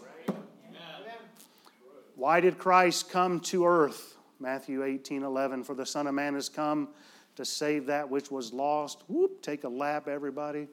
Why 2.14 2.40
did 2.40 2.56
Christ 2.56 3.10
come 3.10 3.40
to 3.40 3.66
earth? 3.66 4.16
Matthew 4.38 4.84
18 4.84 5.24
11. 5.24 5.64
For 5.64 5.74
the 5.74 5.84
Son 5.84 6.06
of 6.06 6.14
Man 6.14 6.34
has 6.34 6.48
come 6.48 6.88
to 7.36 7.44
save 7.44 7.86
that 7.86 8.08
which 8.08 8.30
was 8.30 8.52
lost. 8.52 9.02
Whoop, 9.08 9.42
take 9.42 9.64
a 9.64 9.68
lap, 9.68 10.06
everybody. 10.06 10.68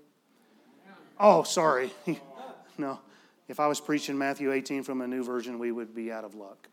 Oh, 1.19 1.43
sorry. 1.43 1.89
no. 2.77 2.99
If 3.47 3.59
I 3.59 3.67
was 3.67 3.79
preaching 3.79 4.17
Matthew 4.17 4.51
18 4.51 4.83
from 4.83 5.01
a 5.01 5.07
new 5.07 5.23
version, 5.23 5.57
we 5.57 5.71
would 5.71 5.95
be 5.95 6.11
out 6.11 6.23
of 6.23 6.35
luck. 6.35 6.67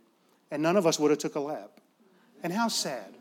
And 0.50 0.62
none 0.62 0.76
of 0.76 0.86
us 0.86 0.98
would 0.98 1.10
have 1.10 1.18
took 1.18 1.36
a 1.36 1.40
lap. 1.40 1.70
And 2.42 2.52
how 2.52 2.68
sad. 2.68 3.14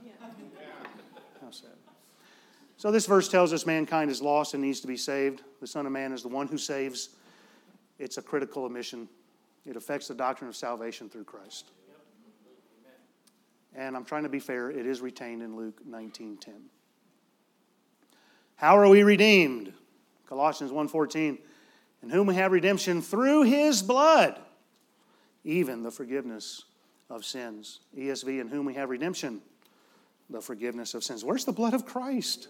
So 2.83 2.91
this 2.91 3.05
verse 3.05 3.29
tells 3.29 3.53
us 3.53 3.65
mankind 3.65 4.11
is 4.11 4.21
lost 4.21 4.55
and 4.55 4.61
needs 4.61 4.81
to 4.81 4.87
be 4.87 4.97
saved. 4.97 5.41
The 5.61 5.67
Son 5.67 5.85
of 5.85 5.93
Man 5.93 6.11
is 6.11 6.21
the 6.21 6.27
one 6.27 6.49
who 6.49 6.57
saves. 6.57 7.11
It's 7.97 8.17
a 8.17 8.21
critical 8.21 8.65
omission. 8.65 9.07
It 9.65 9.77
affects 9.77 10.09
the 10.09 10.13
doctrine 10.13 10.49
of 10.49 10.55
salvation 10.57 11.09
through 11.09 11.23
Christ. 11.23 11.71
And 13.73 13.95
I'm 13.95 14.03
trying 14.03 14.23
to 14.23 14.29
be 14.29 14.41
fair, 14.41 14.69
it 14.69 14.85
is 14.85 14.99
retained 14.99 15.41
in 15.41 15.55
Luke 15.55 15.79
19:10. 15.87 16.69
How 18.57 18.77
are 18.77 18.89
we 18.89 19.01
redeemed? 19.01 19.71
Colossians 20.27 20.73
1:14. 20.73 21.37
In 22.01 22.09
whom 22.09 22.27
we 22.27 22.35
have 22.35 22.51
redemption 22.51 23.01
through 23.01 23.43
his 23.43 23.81
blood, 23.81 24.41
even 25.45 25.83
the 25.83 25.91
forgiveness 25.91 26.65
of 27.09 27.23
sins. 27.23 27.79
ESV, 27.95 28.41
in 28.41 28.49
whom 28.49 28.65
we 28.65 28.73
have 28.73 28.89
redemption, 28.89 29.41
the 30.29 30.41
forgiveness 30.41 30.93
of 30.93 31.01
sins. 31.01 31.23
Where's 31.23 31.45
the 31.45 31.53
blood 31.53 31.73
of 31.73 31.85
Christ? 31.85 32.49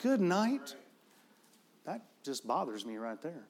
Good 0.00 0.20
night. 0.20 0.74
That 1.84 2.02
just 2.22 2.46
bothers 2.46 2.86
me 2.86 2.96
right 2.96 3.20
there. 3.20 3.46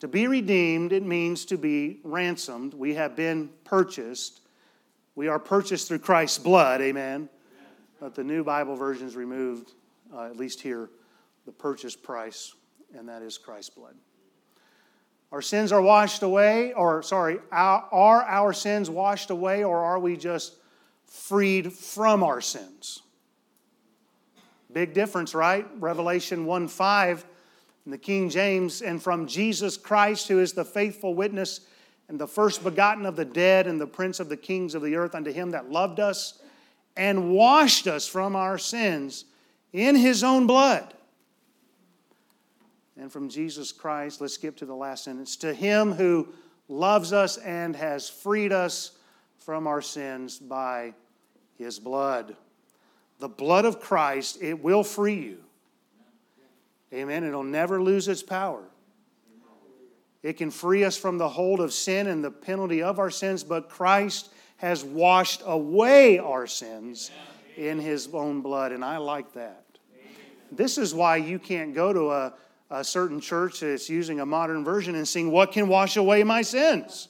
To 0.00 0.08
be 0.08 0.26
redeemed, 0.26 0.92
it 0.92 1.04
means 1.04 1.44
to 1.46 1.58
be 1.58 2.00
ransomed. 2.02 2.74
We 2.74 2.94
have 2.94 3.14
been 3.14 3.50
purchased. 3.64 4.40
We 5.14 5.28
are 5.28 5.38
purchased 5.38 5.88
through 5.88 5.98
Christ's 5.98 6.38
blood, 6.38 6.80
amen. 6.80 7.28
But 8.00 8.14
the 8.14 8.24
new 8.24 8.42
Bible 8.42 8.76
versions 8.76 9.14
removed, 9.14 9.72
uh, 10.14 10.24
at 10.24 10.36
least 10.36 10.60
here, 10.60 10.90
the 11.44 11.52
purchase 11.52 11.94
price, 11.94 12.54
and 12.96 13.08
that 13.08 13.22
is 13.22 13.36
Christ's 13.36 13.70
blood. 13.70 13.94
Our 15.30 15.42
sins 15.42 15.70
are 15.70 15.82
washed 15.82 16.22
away, 16.22 16.72
or 16.72 17.02
sorry, 17.02 17.38
are 17.52 18.24
our 18.24 18.52
sins 18.52 18.90
washed 18.90 19.30
away, 19.30 19.62
or 19.62 19.78
are 19.78 19.98
we 19.98 20.16
just 20.16 20.56
freed 21.04 21.72
from 21.72 22.24
our 22.24 22.40
sins? 22.40 23.02
Big 24.72 24.94
difference, 24.94 25.34
right? 25.34 25.66
Revelation 25.78 26.46
1 26.46 26.68
5 26.68 27.26
in 27.86 27.92
the 27.92 27.98
King 27.98 28.28
James, 28.28 28.82
and 28.82 29.02
from 29.02 29.26
Jesus 29.26 29.76
Christ, 29.76 30.28
who 30.28 30.38
is 30.38 30.52
the 30.52 30.64
faithful 30.64 31.14
witness 31.14 31.60
and 32.08 32.18
the 32.18 32.26
first 32.26 32.62
begotten 32.62 33.06
of 33.06 33.16
the 33.16 33.24
dead 33.24 33.66
and 33.66 33.80
the 33.80 33.86
prince 33.86 34.20
of 34.20 34.28
the 34.28 34.36
kings 34.36 34.74
of 34.74 34.82
the 34.82 34.96
earth, 34.96 35.14
unto 35.14 35.32
him 35.32 35.50
that 35.52 35.70
loved 35.70 35.98
us 35.98 36.40
and 36.96 37.30
washed 37.32 37.86
us 37.86 38.06
from 38.06 38.36
our 38.36 38.58
sins 38.58 39.24
in 39.72 39.96
his 39.96 40.22
own 40.22 40.46
blood 40.46 40.94
and 43.00 43.10
from 43.10 43.30
Jesus 43.30 43.72
Christ, 43.72 44.20
let's 44.20 44.34
skip 44.34 44.56
to 44.58 44.66
the 44.66 44.74
last 44.74 45.04
sentence. 45.04 45.34
To 45.36 45.54
him 45.54 45.92
who 45.92 46.28
loves 46.68 47.14
us 47.14 47.38
and 47.38 47.74
has 47.74 48.10
freed 48.10 48.52
us 48.52 48.92
from 49.38 49.66
our 49.66 49.80
sins 49.80 50.38
by 50.38 50.92
his 51.56 51.78
blood. 51.78 52.36
The 53.20 53.28
blood 53.28 53.66
of 53.66 53.80
Christ, 53.80 54.38
it 54.40 54.62
will 54.62 54.82
free 54.82 55.14
you. 55.14 55.38
Amen. 56.92 57.22
It'll 57.22 57.44
never 57.44 57.80
lose 57.80 58.08
its 58.08 58.22
power. 58.22 58.64
It 60.22 60.34
can 60.34 60.50
free 60.50 60.84
us 60.84 60.96
from 60.96 61.18
the 61.18 61.28
hold 61.28 61.60
of 61.60 61.72
sin 61.72 62.06
and 62.06 62.24
the 62.24 62.30
penalty 62.30 62.82
of 62.82 62.98
our 62.98 63.10
sins, 63.10 63.44
but 63.44 63.68
Christ 63.68 64.30
has 64.56 64.84
washed 64.84 65.42
away 65.44 66.18
our 66.18 66.46
sins 66.46 67.10
in 67.56 67.78
his 67.78 68.08
own 68.12 68.40
blood, 68.40 68.72
and 68.72 68.84
I 68.84 68.96
like 68.96 69.32
that. 69.34 69.64
This 70.50 70.78
is 70.78 70.94
why 70.94 71.16
you 71.16 71.38
can't 71.38 71.74
go 71.74 71.92
to 71.92 72.10
a, 72.10 72.34
a 72.70 72.84
certain 72.84 73.20
church 73.20 73.60
that's 73.60 73.88
using 73.88 74.20
a 74.20 74.26
modern 74.26 74.64
version 74.64 74.94
and 74.94 75.06
sing, 75.06 75.30
What 75.30 75.52
can 75.52 75.68
wash 75.68 75.96
away 75.96 76.24
my 76.24 76.42
sins? 76.42 77.08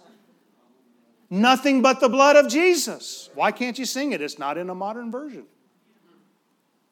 Nothing 1.31 1.83
but 1.83 2.01
the 2.01 2.09
blood 2.09 2.37
of 2.37 2.49
Jesus. 2.49 3.31
Why 3.35 3.53
can't 3.53 3.79
you 3.79 3.85
sing 3.85 4.13
it? 4.13 4.21
It's 4.21 4.39
not 4.39 4.59
in 4.59 4.69
a 4.69 4.75
modern 4.75 5.13
version. 5.13 5.45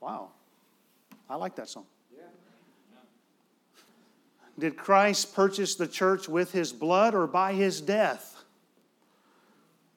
Wow. 0.00 0.30
I 1.28 1.36
like 1.36 1.56
that 1.56 1.68
song. 1.68 1.84
Did 4.58 4.76
Christ 4.76 5.34
purchase 5.34 5.76
the 5.76 5.86
church 5.86 6.28
with 6.28 6.50
his 6.50 6.72
blood 6.72 7.14
or 7.14 7.26
by 7.28 7.52
his 7.52 7.80
death? 7.80 8.34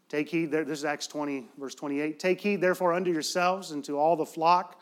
Take 0.08 0.30
heed, 0.30 0.52
this 0.52 0.68
is 0.68 0.86
Acts 0.86 1.08
20, 1.08 1.48
verse 1.58 1.74
28. 1.74 2.20
Take 2.20 2.42
heed, 2.42 2.62
therefore, 2.62 2.94
unto 2.94 3.12
yourselves 3.12 3.72
and 3.72 3.84
to 3.86 3.98
all 3.98 4.16
the 4.16 4.26
flock 4.26 4.82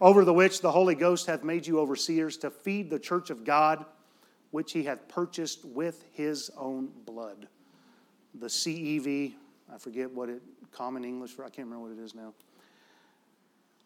over 0.00 0.24
the 0.24 0.32
which 0.32 0.62
the 0.62 0.70
Holy 0.70 0.94
Ghost 0.94 1.26
hath 1.26 1.44
made 1.44 1.66
you 1.66 1.80
overseers 1.80 2.36
to 2.38 2.50
feed 2.50 2.88
the 2.88 2.98
church 2.98 3.28
of 3.28 3.44
God, 3.44 3.84
which 4.52 4.72
he 4.72 4.84
hath 4.84 5.06
purchased 5.08 5.64
with 5.64 6.04
his 6.12 6.50
own 6.56 6.88
blood. 7.04 7.48
The 8.34 8.46
CEV, 8.46 9.34
I 9.72 9.78
forget 9.78 10.10
what 10.10 10.30
it, 10.30 10.40
common 10.72 11.04
English 11.04 11.32
for, 11.32 11.44
I 11.44 11.50
can't 11.50 11.66
remember 11.66 11.88
what 11.88 11.98
it 11.98 12.02
is 12.02 12.14
now. 12.14 12.32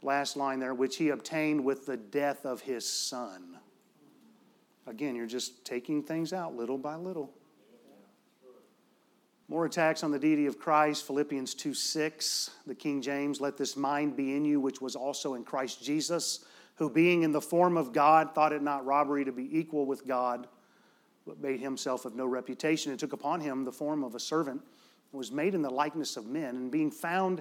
Last 0.04 0.36
line 0.36 0.58
there, 0.60 0.74
which 0.74 0.96
he 0.96 1.08
obtained 1.08 1.64
with 1.64 1.86
the 1.86 1.96
death 1.96 2.44
of 2.44 2.60
his 2.60 2.86
son. 2.86 3.56
Again, 4.86 5.16
you're 5.16 5.26
just 5.26 5.64
taking 5.64 6.02
things 6.02 6.34
out 6.34 6.54
little 6.54 6.76
by 6.76 6.96
little. 6.96 7.32
More 9.48 9.64
attacks 9.64 10.02
on 10.02 10.10
the 10.10 10.18
deity 10.18 10.44
of 10.44 10.58
Christ, 10.58 11.06
Philippians 11.06 11.54
2 11.54 11.72
6, 11.72 12.50
the 12.66 12.74
King 12.74 13.00
James, 13.00 13.40
let 13.40 13.56
this 13.56 13.78
mind 13.78 14.14
be 14.14 14.36
in 14.36 14.44
you, 14.44 14.60
which 14.60 14.80
was 14.82 14.94
also 14.94 15.34
in 15.34 15.44
Christ 15.44 15.82
Jesus, 15.82 16.44
who 16.74 16.90
being 16.90 17.22
in 17.22 17.32
the 17.32 17.40
form 17.40 17.78
of 17.78 17.94
God, 17.94 18.34
thought 18.34 18.52
it 18.52 18.62
not 18.62 18.84
robbery 18.84 19.24
to 19.24 19.32
be 19.32 19.58
equal 19.58 19.86
with 19.86 20.06
God, 20.06 20.48
but 21.26 21.40
made 21.40 21.60
himself 21.60 22.04
of 22.04 22.14
no 22.14 22.26
reputation, 22.26 22.90
and 22.90 23.00
took 23.00 23.14
upon 23.14 23.40
him 23.40 23.64
the 23.64 23.72
form 23.72 24.04
of 24.04 24.14
a 24.14 24.20
servant, 24.20 24.60
and 24.60 25.18
was 25.18 25.32
made 25.32 25.54
in 25.54 25.62
the 25.62 25.70
likeness 25.70 26.18
of 26.18 26.26
men, 26.26 26.56
and 26.56 26.70
being 26.70 26.90
found 26.90 27.40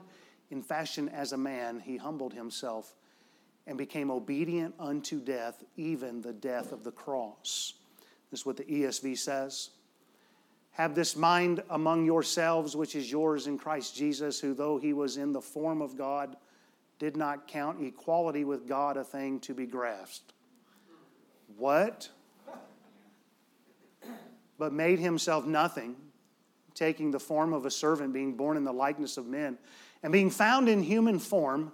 in 0.54 0.62
fashion 0.62 1.10
as 1.10 1.34
a 1.34 1.38
man, 1.38 1.80
he 1.80 1.98
humbled 1.98 2.32
himself 2.32 2.94
and 3.66 3.76
became 3.76 4.12
obedient 4.12 4.76
unto 4.80 5.20
death, 5.20 5.64
even 5.78 6.22
the 6.22 6.32
death 6.32 6.72
of 6.72 6.84
the 6.84 6.92
cross. 6.92 7.74
This 8.30 8.42
is 8.42 8.46
what 8.46 8.58
the 8.58 8.64
ESV 8.64 9.18
says. 9.18 9.72
Have 10.74 10.94
this 10.94 11.16
mind 11.16 11.64
among 11.72 12.06
yourselves, 12.06 12.76
which 12.76 12.96
is 12.96 13.12
yours 13.12 13.48
in 13.48 13.58
Christ 13.58 13.96
Jesus, 13.96 14.40
who, 14.40 14.54
though 14.54 14.78
he 14.78 14.94
was 14.94 15.18
in 15.18 15.34
the 15.34 15.42
form 15.42 15.82
of 15.82 15.98
God, 15.98 16.38
did 17.00 17.18
not 17.18 17.48
count 17.48 17.84
equality 17.84 18.44
with 18.46 18.68
God 18.68 18.96
a 18.96 19.04
thing 19.04 19.40
to 19.42 19.56
be 19.56 19.66
grasped. 19.66 20.34
What? 21.58 22.10
But 24.60 24.72
made 24.72 25.00
himself 25.00 25.48
nothing, 25.48 25.96
taking 26.76 27.10
the 27.10 27.20
form 27.20 27.54
of 27.54 27.66
a 27.66 27.72
servant, 27.72 28.14
being 28.14 28.36
born 28.36 28.56
in 28.56 28.64
the 28.64 28.72
likeness 28.72 29.18
of 29.18 29.26
men, 29.26 29.58
and 30.04 30.14
being 30.14 30.30
found 30.30 30.70
in 30.70 30.84
human 30.84 31.18
form 31.18 31.72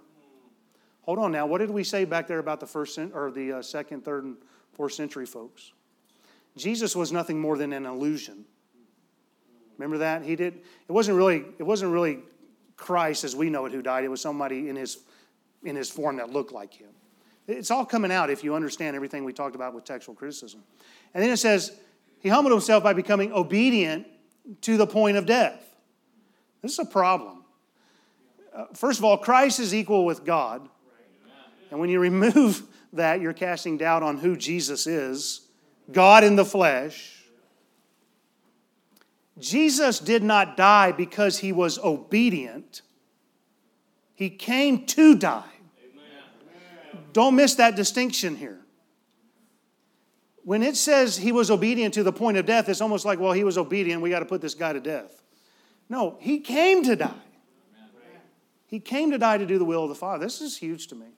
Hold 1.10 1.18
on 1.18 1.32
now. 1.32 1.44
What 1.44 1.58
did 1.58 1.70
we 1.70 1.82
say 1.82 2.04
back 2.04 2.28
there 2.28 2.38
about 2.38 2.60
the 2.60 2.68
first 2.68 2.96
or 2.96 3.32
the 3.32 3.54
uh, 3.54 3.62
second, 3.62 4.04
third, 4.04 4.22
and 4.22 4.36
fourth 4.74 4.92
century 4.92 5.26
folks? 5.26 5.72
Jesus 6.56 6.94
was 6.94 7.10
nothing 7.10 7.40
more 7.40 7.56
than 7.56 7.72
an 7.72 7.84
illusion. 7.84 8.44
Remember 9.76 9.98
that 9.98 10.22
he 10.22 10.36
did. 10.36 10.60
It 10.88 10.92
wasn't 10.92 11.16
really. 11.16 11.44
It 11.58 11.64
wasn't 11.64 11.92
really 11.92 12.20
Christ 12.76 13.24
as 13.24 13.34
we 13.34 13.50
know 13.50 13.66
it 13.66 13.72
who 13.72 13.82
died. 13.82 14.04
It 14.04 14.08
was 14.08 14.20
somebody 14.20 14.68
in 14.68 14.76
his 14.76 14.98
in 15.64 15.74
his 15.74 15.90
form 15.90 16.16
that 16.18 16.30
looked 16.30 16.52
like 16.52 16.74
him. 16.74 16.90
It's 17.48 17.70
all 17.70 17.84
coming 17.84 18.12
out 18.12 18.30
if 18.30 18.44
you 18.44 18.54
understand 18.54 18.94
everything 18.94 19.24
we 19.24 19.32
talked 19.32 19.56
about 19.56 19.74
with 19.74 19.84
textual 19.84 20.14
criticism. 20.14 20.62
And 21.12 21.24
then 21.24 21.30
it 21.30 21.38
says 21.38 21.72
he 22.20 22.28
humbled 22.28 22.52
himself 22.52 22.84
by 22.84 22.92
becoming 22.92 23.32
obedient 23.32 24.06
to 24.60 24.76
the 24.76 24.86
point 24.86 25.16
of 25.16 25.26
death. 25.26 25.60
This 26.62 26.72
is 26.72 26.78
a 26.78 26.84
problem. 26.84 27.39
Uh, 28.54 28.66
first 28.74 28.98
of 28.98 29.04
all, 29.04 29.16
Christ 29.16 29.60
is 29.60 29.74
equal 29.74 30.04
with 30.04 30.24
God. 30.24 30.68
And 31.70 31.78
when 31.78 31.88
you 31.88 32.00
remove 32.00 32.62
that, 32.92 33.20
you're 33.20 33.32
casting 33.32 33.78
doubt 33.78 34.02
on 34.02 34.18
who 34.18 34.36
Jesus 34.36 34.86
is 34.86 35.42
God 35.90 36.24
in 36.24 36.36
the 36.36 36.44
flesh. 36.44 37.16
Jesus 39.38 39.98
did 39.98 40.22
not 40.22 40.56
die 40.56 40.92
because 40.92 41.38
he 41.38 41.52
was 41.52 41.78
obedient, 41.78 42.82
he 44.14 44.30
came 44.30 44.84
to 44.86 45.16
die. 45.16 45.44
Don't 47.12 47.34
miss 47.34 47.56
that 47.56 47.74
distinction 47.74 48.36
here. 48.36 48.60
When 50.44 50.62
it 50.62 50.76
says 50.76 51.16
he 51.16 51.32
was 51.32 51.50
obedient 51.50 51.94
to 51.94 52.02
the 52.02 52.12
point 52.12 52.36
of 52.36 52.46
death, 52.46 52.68
it's 52.68 52.80
almost 52.80 53.04
like, 53.04 53.18
well, 53.18 53.32
he 53.32 53.44
was 53.44 53.58
obedient, 53.58 54.02
we 54.02 54.10
got 54.10 54.20
to 54.20 54.26
put 54.26 54.40
this 54.40 54.54
guy 54.54 54.72
to 54.72 54.80
death. 54.80 55.22
No, 55.88 56.16
he 56.20 56.38
came 56.38 56.84
to 56.84 56.96
die. 56.96 57.14
He 58.70 58.78
came 58.78 59.10
to 59.10 59.18
die 59.18 59.36
to 59.36 59.46
do 59.46 59.58
the 59.58 59.64
will 59.64 59.82
of 59.82 59.88
the 59.88 59.96
Father. 59.96 60.24
This 60.24 60.40
is 60.40 60.56
huge 60.56 60.86
to 60.88 60.94
me. 60.94 61.08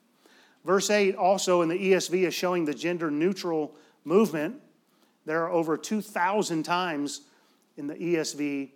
Verse 0.65 0.89
8 0.89 1.15
also 1.15 1.61
in 1.61 1.69
the 1.69 1.77
ESV 1.77 2.25
is 2.27 2.33
showing 2.33 2.65
the 2.65 2.73
gender 2.73 3.11
neutral 3.11 3.75
movement. 4.03 4.55
There 5.25 5.43
are 5.43 5.51
over 5.51 5.77
2,000 5.77 6.63
times 6.63 7.21
in 7.77 7.85
the 7.85 7.93
ESV 7.93 8.71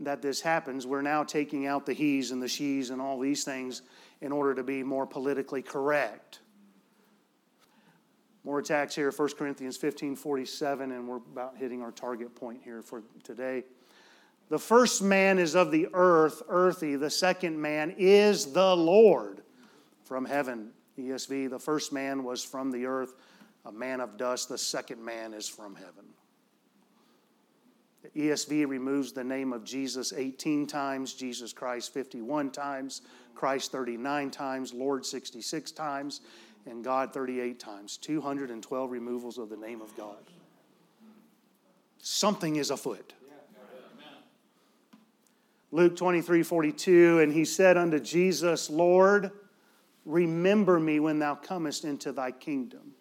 that 0.00 0.22
this 0.22 0.40
happens. 0.40 0.86
We're 0.86 1.02
now 1.02 1.24
taking 1.24 1.66
out 1.66 1.84
the 1.84 1.92
he's 1.92 2.30
and 2.30 2.42
the 2.42 2.48
she's 2.48 2.88
and 2.88 3.02
all 3.02 3.18
these 3.20 3.44
things 3.44 3.82
in 4.22 4.32
order 4.32 4.54
to 4.54 4.62
be 4.62 4.82
more 4.82 5.06
politically 5.06 5.60
correct. 5.60 6.40
More 8.44 8.60
attacks 8.60 8.94
here, 8.94 9.12
1 9.12 9.28
Corinthians 9.36 9.76
15 9.76 10.16
47, 10.16 10.90
and 10.90 11.06
we're 11.06 11.16
about 11.16 11.58
hitting 11.58 11.82
our 11.82 11.92
target 11.92 12.34
point 12.34 12.62
here 12.64 12.80
for 12.80 13.02
today. 13.22 13.64
The 14.48 14.58
first 14.58 15.02
man 15.02 15.38
is 15.38 15.54
of 15.54 15.70
the 15.70 15.88
earth, 15.94 16.42
earthy. 16.48 16.96
The 16.96 17.10
second 17.10 17.60
man 17.60 17.94
is 17.96 18.52
the 18.52 18.76
Lord 18.76 19.42
from 20.04 20.24
heaven. 20.24 20.70
ESV, 20.98 21.48
the 21.48 21.58
first 21.58 21.92
man 21.92 22.22
was 22.22 22.44
from 22.44 22.70
the 22.70 22.86
earth, 22.86 23.14
a 23.64 23.72
man 23.72 24.00
of 24.00 24.18
dust. 24.18 24.48
The 24.48 24.58
second 24.58 25.02
man 25.02 25.32
is 25.32 25.48
from 25.48 25.74
heaven. 25.74 26.04
The 28.02 28.08
ESV 28.28 28.68
removes 28.68 29.12
the 29.12 29.24
name 29.24 29.52
of 29.52 29.64
Jesus 29.64 30.12
18 30.12 30.66
times, 30.66 31.14
Jesus 31.14 31.52
Christ 31.52 31.94
51 31.94 32.50
times, 32.50 33.02
Christ 33.34 33.72
39 33.72 34.30
times, 34.30 34.74
Lord 34.74 35.06
66 35.06 35.70
times, 35.72 36.20
and 36.66 36.84
God 36.84 37.12
38 37.12 37.58
times. 37.58 37.96
212 37.96 38.90
removals 38.90 39.38
of 39.38 39.48
the 39.48 39.56
name 39.56 39.80
of 39.80 39.96
God. 39.96 40.18
Something 41.98 42.56
is 42.56 42.70
afoot. 42.70 43.12
Luke 45.72 45.96
23 45.96 46.42
42, 46.42 47.20
and 47.20 47.32
he 47.32 47.44
said 47.44 47.76
unto 47.76 47.98
Jesus, 47.98 48.70
Lord, 48.70 49.32
Remember 50.04 50.80
me 50.80 51.00
when 51.00 51.18
thou 51.18 51.34
comest 51.34 51.84
into 51.84 52.12
thy 52.12 52.32
kingdom. 52.32 52.92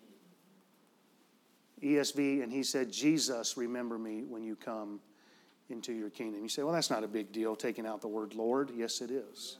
ESV, 1.81 2.43
and 2.43 2.51
he 2.51 2.61
said, 2.61 2.91
Jesus, 2.91 3.57
remember 3.57 3.97
me 3.97 4.23
when 4.23 4.43
you 4.43 4.55
come 4.55 4.99
into 5.69 5.93
your 5.93 6.09
kingdom. 6.11 6.43
You 6.43 6.49
say, 6.49 6.61
well, 6.61 6.73
that's 6.73 6.91
not 6.91 7.03
a 7.03 7.07
big 7.07 7.31
deal, 7.31 7.55
taking 7.55 7.87
out 7.87 8.01
the 8.01 8.07
word 8.07 8.35
Lord. 8.35 8.69
Yes, 8.75 9.01
it 9.01 9.09
is. 9.09 9.57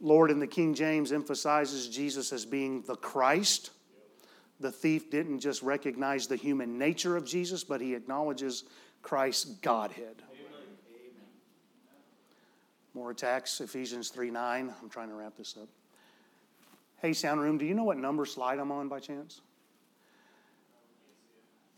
Lord 0.00 0.30
in 0.30 0.38
the 0.38 0.46
King 0.46 0.74
James 0.74 1.12
emphasizes 1.12 1.88
Jesus 1.88 2.32
as 2.32 2.46
being 2.46 2.82
the 2.82 2.96
Christ. 2.96 3.70
The 4.60 4.72
thief 4.72 5.10
didn't 5.10 5.40
just 5.40 5.62
recognize 5.62 6.26
the 6.26 6.36
human 6.36 6.78
nature 6.78 7.16
of 7.16 7.26
Jesus, 7.26 7.64
but 7.64 7.80
he 7.80 7.94
acknowledges 7.94 8.64
Christ's 9.02 9.44
Godhead. 9.44 10.22
More 12.98 13.12
attacks, 13.12 13.60
Ephesians 13.60 14.08
3 14.08 14.32
9. 14.32 14.74
I'm 14.82 14.88
trying 14.88 15.08
to 15.08 15.14
wrap 15.14 15.36
this 15.36 15.56
up. 15.56 15.68
Hey, 17.00 17.12
sound 17.12 17.40
room, 17.40 17.56
do 17.56 17.64
you 17.64 17.72
know 17.72 17.84
what 17.84 17.96
number 17.96 18.26
slide 18.26 18.58
I'm 18.58 18.72
on 18.72 18.88
by 18.88 18.98
chance? 18.98 19.40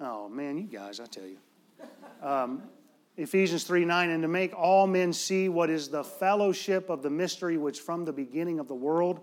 Oh, 0.01 0.31
man, 0.31 0.57
you 0.57 0.65
guys, 0.65 0.99
I 0.99 1.05
tell 1.05 1.27
you. 1.27 1.37
Um, 2.23 2.63
Ephesians 3.19 3.65
3 3.65 3.85
9, 3.85 4.09
and 4.09 4.23
to 4.23 4.29
make 4.29 4.59
all 4.59 4.87
men 4.87 5.13
see 5.13 5.51
what 5.51 5.69
is 5.69 5.89
the 5.89 6.03
fellowship 6.03 6.89
of 6.89 7.03
the 7.03 7.11
mystery 7.11 7.59
which 7.59 7.81
from 7.81 8.07
the 8.07 8.15
beginning 8.15 8.59
of 8.59 8.67
the 8.67 8.75
world 8.75 9.21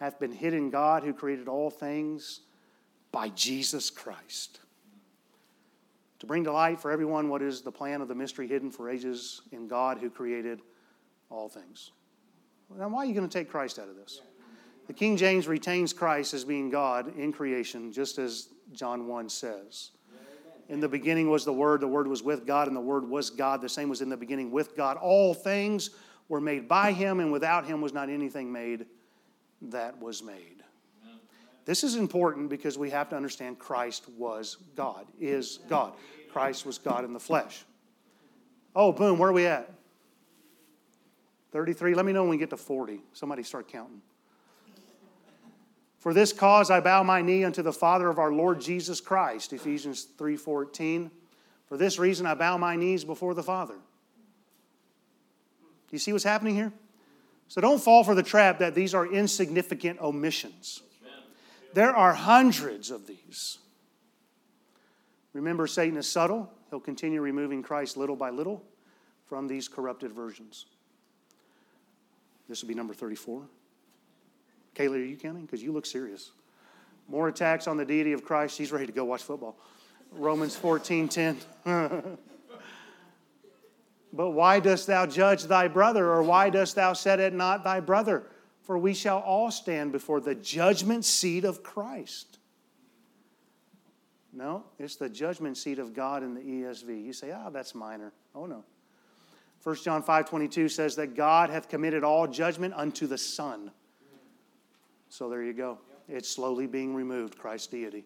hath 0.00 0.18
been 0.18 0.32
hid 0.32 0.54
in 0.54 0.70
God 0.70 1.02
who 1.02 1.12
created 1.12 1.46
all 1.46 1.68
things 1.68 2.40
by 3.12 3.28
Jesus 3.28 3.90
Christ. 3.90 4.60
To 6.20 6.26
bring 6.26 6.44
to 6.44 6.52
light 6.52 6.80
for 6.80 6.90
everyone 6.90 7.28
what 7.28 7.42
is 7.42 7.60
the 7.60 7.70
plan 7.70 8.00
of 8.00 8.08
the 8.08 8.14
mystery 8.14 8.48
hidden 8.48 8.70
for 8.70 8.88
ages 8.88 9.42
in 9.52 9.68
God 9.68 9.98
who 9.98 10.08
created 10.08 10.62
all 11.30 11.48
things. 11.48 11.92
Now, 12.76 12.88
why 12.88 12.98
are 12.98 13.06
you 13.06 13.14
going 13.14 13.28
to 13.28 13.38
take 13.38 13.50
Christ 13.50 13.78
out 13.78 13.88
of 13.88 13.96
this? 13.96 14.20
The 14.86 14.92
King 14.92 15.16
James 15.16 15.46
retains 15.46 15.92
Christ 15.92 16.34
as 16.34 16.44
being 16.44 16.70
God 16.70 17.16
in 17.16 17.32
creation, 17.32 17.92
just 17.92 18.18
as 18.18 18.48
John 18.72 19.06
1 19.06 19.28
says. 19.28 19.90
In 20.68 20.80
the 20.80 20.88
beginning 20.88 21.30
was 21.30 21.44
the 21.44 21.52
Word, 21.52 21.80
the 21.80 21.88
Word 21.88 22.06
was 22.06 22.22
with 22.22 22.46
God, 22.46 22.68
and 22.68 22.76
the 22.76 22.80
Word 22.80 23.08
was 23.08 23.30
God. 23.30 23.62
The 23.62 23.68
same 23.68 23.88
was 23.88 24.02
in 24.02 24.08
the 24.08 24.16
beginning 24.16 24.50
with 24.50 24.76
God. 24.76 24.98
All 24.98 25.32
things 25.32 25.90
were 26.28 26.40
made 26.40 26.68
by 26.68 26.92
Him, 26.92 27.20
and 27.20 27.32
without 27.32 27.66
Him 27.66 27.80
was 27.80 27.94
not 27.94 28.10
anything 28.10 28.52
made 28.52 28.86
that 29.62 29.98
was 30.00 30.22
made. 30.22 30.62
This 31.64 31.84
is 31.84 31.96
important 31.96 32.48
because 32.48 32.78
we 32.78 32.90
have 32.90 33.10
to 33.10 33.16
understand 33.16 33.58
Christ 33.58 34.08
was 34.16 34.56
God, 34.74 35.06
is 35.20 35.58
God. 35.68 35.92
Christ 36.32 36.64
was 36.64 36.78
God 36.78 37.04
in 37.04 37.12
the 37.12 37.20
flesh. 37.20 37.64
Oh, 38.74 38.92
boom, 38.92 39.18
where 39.18 39.30
are 39.30 39.34
we 39.34 39.46
at? 39.46 39.70
33. 41.52 41.94
Let 41.94 42.04
me 42.04 42.12
know 42.12 42.22
when 42.22 42.30
we 42.30 42.36
get 42.36 42.50
to 42.50 42.56
40. 42.56 43.00
Somebody 43.12 43.42
start 43.42 43.68
counting. 43.68 44.02
For 45.98 46.14
this 46.14 46.32
cause 46.32 46.70
I 46.70 46.80
bow 46.80 47.02
my 47.02 47.22
knee 47.22 47.44
unto 47.44 47.62
the 47.62 47.72
Father 47.72 48.08
of 48.08 48.18
our 48.18 48.32
Lord 48.32 48.60
Jesus 48.60 49.00
Christ, 49.00 49.52
Ephesians 49.52 50.06
3:14. 50.16 51.10
For 51.66 51.76
this 51.76 51.98
reason 51.98 52.24
I 52.24 52.34
bow 52.34 52.56
my 52.56 52.76
knees 52.76 53.04
before 53.04 53.34
the 53.34 53.42
Father. 53.42 53.74
Do 53.74 53.80
you 55.90 55.98
see 55.98 56.12
what's 56.12 56.24
happening 56.24 56.54
here? 56.54 56.72
So 57.48 57.60
don't 57.60 57.82
fall 57.82 58.04
for 58.04 58.14
the 58.14 58.22
trap 58.22 58.58
that 58.58 58.74
these 58.74 58.94
are 58.94 59.06
insignificant 59.06 60.00
omissions. 60.00 60.82
There 61.74 61.94
are 61.94 62.14
hundreds 62.14 62.90
of 62.90 63.06
these. 63.06 63.58
Remember, 65.32 65.66
Satan 65.66 65.98
is 65.98 66.06
subtle. 66.06 66.50
He'll 66.70 66.80
continue 66.80 67.20
removing 67.20 67.62
Christ 67.62 67.96
little 67.96 68.16
by 68.16 68.30
little 68.30 68.64
from 69.26 69.48
these 69.48 69.68
corrupted 69.68 70.12
versions. 70.12 70.66
This 72.48 72.62
will 72.62 72.68
be 72.68 72.74
number 72.74 72.94
34. 72.94 73.42
Kaylee, 74.74 74.94
are 74.94 74.98
you 74.98 75.16
counting? 75.16 75.44
Because 75.44 75.62
you 75.62 75.72
look 75.72 75.86
serious. 75.86 76.32
More 77.08 77.28
attacks 77.28 77.66
on 77.66 77.76
the 77.76 77.84
deity 77.84 78.12
of 78.12 78.24
Christ. 78.24 78.56
She's 78.56 78.72
ready 78.72 78.86
to 78.86 78.92
go 78.92 79.04
watch 79.04 79.22
football. 79.22 79.56
Romans 80.12 80.56
14 80.56 81.08
10. 81.08 81.36
but 84.12 84.30
why 84.30 84.60
dost 84.60 84.86
thou 84.86 85.06
judge 85.06 85.44
thy 85.44 85.68
brother, 85.68 86.10
or 86.10 86.22
why 86.22 86.50
dost 86.50 86.76
thou 86.76 86.92
set 86.92 87.20
it 87.20 87.32
not 87.32 87.64
thy 87.64 87.80
brother? 87.80 88.24
For 88.62 88.78
we 88.78 88.94
shall 88.94 89.18
all 89.20 89.50
stand 89.50 89.92
before 89.92 90.20
the 90.20 90.34
judgment 90.34 91.04
seat 91.04 91.44
of 91.44 91.62
Christ. 91.62 92.38
No, 94.32 94.64
it's 94.78 94.96
the 94.96 95.08
judgment 95.08 95.56
seat 95.56 95.78
of 95.78 95.94
God 95.94 96.22
in 96.22 96.34
the 96.34 96.40
ESV. 96.40 97.04
You 97.04 97.12
say, 97.12 97.32
ah, 97.32 97.44
oh, 97.46 97.50
that's 97.50 97.74
minor. 97.74 98.12
Oh, 98.34 98.46
no. 98.46 98.64
1 99.62 99.76
John 99.76 100.02
5:22 100.02 100.68
says 100.68 100.96
that 100.96 101.14
God 101.14 101.50
hath 101.50 101.68
committed 101.68 102.04
all 102.04 102.26
judgment 102.26 102.74
unto 102.74 103.06
the 103.06 103.18
Son. 103.18 103.72
So 105.08 105.28
there 105.28 105.42
you 105.42 105.52
go. 105.52 105.78
It's 106.08 106.28
slowly 106.28 106.66
being 106.66 106.94
removed, 106.94 107.38
Christ's 107.38 107.66
deity. 107.66 108.04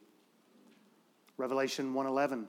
Revelation 1.36 1.94
1:11. 1.94 2.48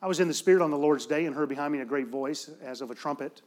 I 0.00 0.06
was 0.06 0.20
in 0.20 0.28
the 0.28 0.34
Spirit 0.34 0.62
on 0.62 0.70
the 0.70 0.78
Lord's 0.78 1.06
day 1.06 1.26
and 1.26 1.34
heard 1.34 1.48
behind 1.48 1.72
me 1.72 1.80
a 1.80 1.84
great 1.84 2.06
voice 2.06 2.50
as 2.62 2.80
of 2.80 2.90
a 2.90 2.94
trumpet, 2.94 3.42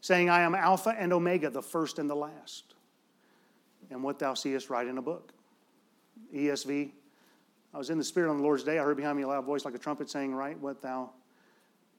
saying, 0.00 0.30
I 0.30 0.42
am 0.42 0.54
Alpha 0.54 0.94
and 0.96 1.12
Omega, 1.12 1.50
the 1.50 1.62
first 1.62 1.98
and 1.98 2.08
the 2.08 2.14
last. 2.14 2.74
And 3.90 4.02
what 4.02 4.18
thou 4.18 4.34
seest, 4.34 4.70
write 4.70 4.86
in 4.86 4.98
a 4.98 5.02
book. 5.02 5.32
ESV. 6.32 6.92
I 7.72 7.78
was 7.78 7.90
in 7.90 7.98
the 7.98 8.04
Spirit 8.04 8.30
on 8.30 8.36
the 8.36 8.42
Lord's 8.42 8.62
day. 8.62 8.78
I 8.78 8.84
heard 8.84 8.96
behind 8.96 9.16
me 9.16 9.24
a 9.24 9.28
loud 9.28 9.44
voice 9.44 9.64
like 9.64 9.74
a 9.74 9.78
trumpet 9.78 10.08
saying, 10.08 10.32
Write 10.32 10.58
what 10.60 10.80
thou 10.80 11.10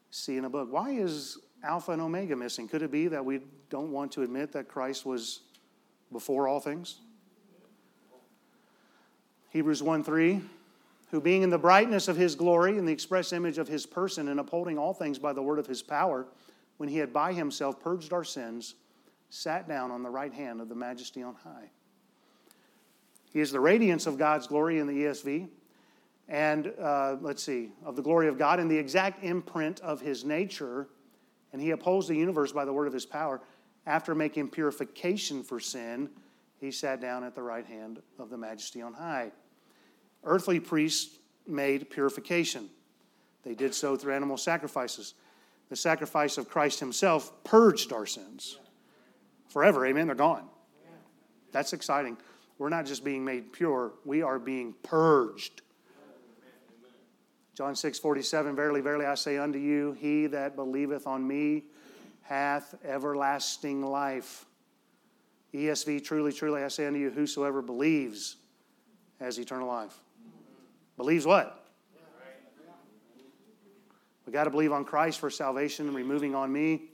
see 0.10 0.38
in 0.38 0.46
a 0.46 0.50
book. 0.50 0.72
Why 0.72 0.92
is 0.92 1.38
Alpha 1.66 1.92
and 1.92 2.02
Omega 2.02 2.36
missing? 2.36 2.68
Could 2.68 2.84
it 2.84 2.92
be 2.92 3.08
that 3.08 3.26
we 3.26 3.42
don't 3.70 3.92
want 3.92 4.12
to 4.14 4.22
admit 4.22 4.52
that 4.54 4.68
Christ 4.68 5.06
was 5.06 5.42
before 6.12 6.48
all 6.48 6.60
things? 6.60 7.00
Hebrews 9.50 9.82
1 9.82 10.04
3, 10.04 10.42
who 11.12 11.22
being 11.22 11.42
in 11.42 11.50
the 11.50 11.58
brightness 11.58 12.08
of 12.08 12.18
his 12.18 12.36
glory 12.36 12.78
and 12.78 12.88
the 12.88 12.92
express 12.92 13.34
image 13.34 13.58
of 13.58 13.68
his 13.68 13.86
person 13.86 14.28
and 14.28 14.40
upholding 14.40 14.78
all 14.78 14.94
things 14.94 15.18
by 15.18 15.34
the 15.34 15.42
word 15.42 15.60
of 15.60 15.66
his 15.66 15.82
power, 15.82 16.28
when 16.78 16.90
he 16.90 16.98
had 16.98 17.12
by 17.12 17.34
himself 17.34 17.80
purged 17.80 18.14
our 18.14 18.24
sins, 18.24 18.76
sat 19.30 19.68
down 19.68 19.92
on 19.92 20.04
the 20.04 20.10
right 20.10 20.34
hand 20.34 20.62
of 20.62 20.70
the 20.70 20.76
majesty 20.76 21.24
on 21.24 21.36
high. 21.36 21.70
He 23.32 23.40
is 23.40 23.52
the 23.52 23.60
radiance 23.60 24.08
of 24.08 24.18
God's 24.18 24.46
glory 24.46 24.80
in 24.80 24.88
the 24.88 24.94
ESV, 24.94 25.48
and 26.28 26.74
uh, 26.80 27.16
let's 27.22 27.44
see, 27.44 27.72
of 27.84 27.96
the 27.96 28.02
glory 28.02 28.28
of 28.28 28.38
God 28.38 28.60
in 28.60 28.68
the 28.68 28.78
exact 28.78 29.24
imprint 29.24 29.80
of 29.82 30.02
his 30.02 30.26
nature, 30.26 30.88
and 31.56 31.64
he 31.64 31.72
upholds 31.72 32.10
the 32.10 32.18
universe 32.18 32.52
by 32.52 32.66
the 32.66 32.74
word 32.74 32.86
of 32.86 32.92
his 32.92 33.06
power. 33.06 33.40
After 33.86 34.14
making 34.14 34.50
purification 34.50 35.42
for 35.42 35.62
sin, 35.62 36.10
he 36.60 36.70
sat 36.70 37.00
down 37.00 37.24
at 37.24 37.34
the 37.34 37.42
right 37.42 37.66
hand 37.66 38.02
of 38.20 38.30
the 38.30 38.38
majesty 38.38 38.82
on 38.82 38.94
high. 38.94 39.32
Earthly 40.26 40.60
priests 40.60 41.18
made 41.48 41.90
purification. 41.90 42.70
They 43.44 43.56
did 43.56 43.74
so 43.74 43.96
through 43.96 44.16
animal 44.16 44.36
sacrifices. 44.36 45.14
The 45.70 45.78
sacrifice 45.78 46.38
of 46.38 46.50
Christ 46.50 46.82
Himself 46.82 47.32
purged 47.46 47.94
our 47.94 48.06
sins 48.06 48.60
forever. 49.48 49.86
Amen. 49.86 50.08
They're 50.08 50.16
gone. 50.18 50.50
That's 51.54 51.72
exciting. 51.72 52.18
We're 52.58 52.68
not 52.68 52.86
just 52.86 53.06
being 53.06 53.24
made 53.24 53.54
pure, 53.54 53.94
we 54.04 54.22
are 54.24 54.40
being 54.40 54.74
purged. 54.84 55.62
John 57.56 57.74
6 57.74 58.00
47, 58.00 58.56
Verily, 58.56 58.82
verily, 58.82 59.06
I 59.06 59.16
say 59.16 59.38
unto 59.38 59.58
you, 59.58 59.94
he 59.94 60.28
that 60.28 60.58
believeth 60.58 61.08
on 61.08 61.26
me 61.26 61.64
hath 62.24 62.76
everlasting 62.84 63.82
life. 63.82 64.46
ESV, 65.54 66.04
truly, 66.04 66.34
truly, 66.34 66.64
I 66.64 66.68
say 66.68 66.86
unto 66.86 67.00
you, 67.00 67.10
whosoever 67.10 67.62
believes 67.62 68.36
has 69.22 69.40
eternal 69.40 69.70
life. 69.70 69.98
Believes 70.98 71.26
what? 71.26 71.66
We 74.26 74.34
got 74.34 74.46
to 74.46 74.50
believe 74.50 74.74
on 74.74 74.84
Christ 74.84 75.20
for 75.20 75.30
salvation, 75.30 75.88
and 75.88 75.96
removing 75.96 76.36
on 76.36 76.52
me. 76.52 76.90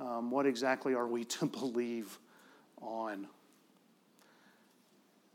Um, 0.00 0.30
what 0.30 0.46
exactly 0.46 0.94
are 0.94 1.06
we 1.06 1.24
to 1.24 1.46
believe 1.60 2.18
on? 2.80 3.26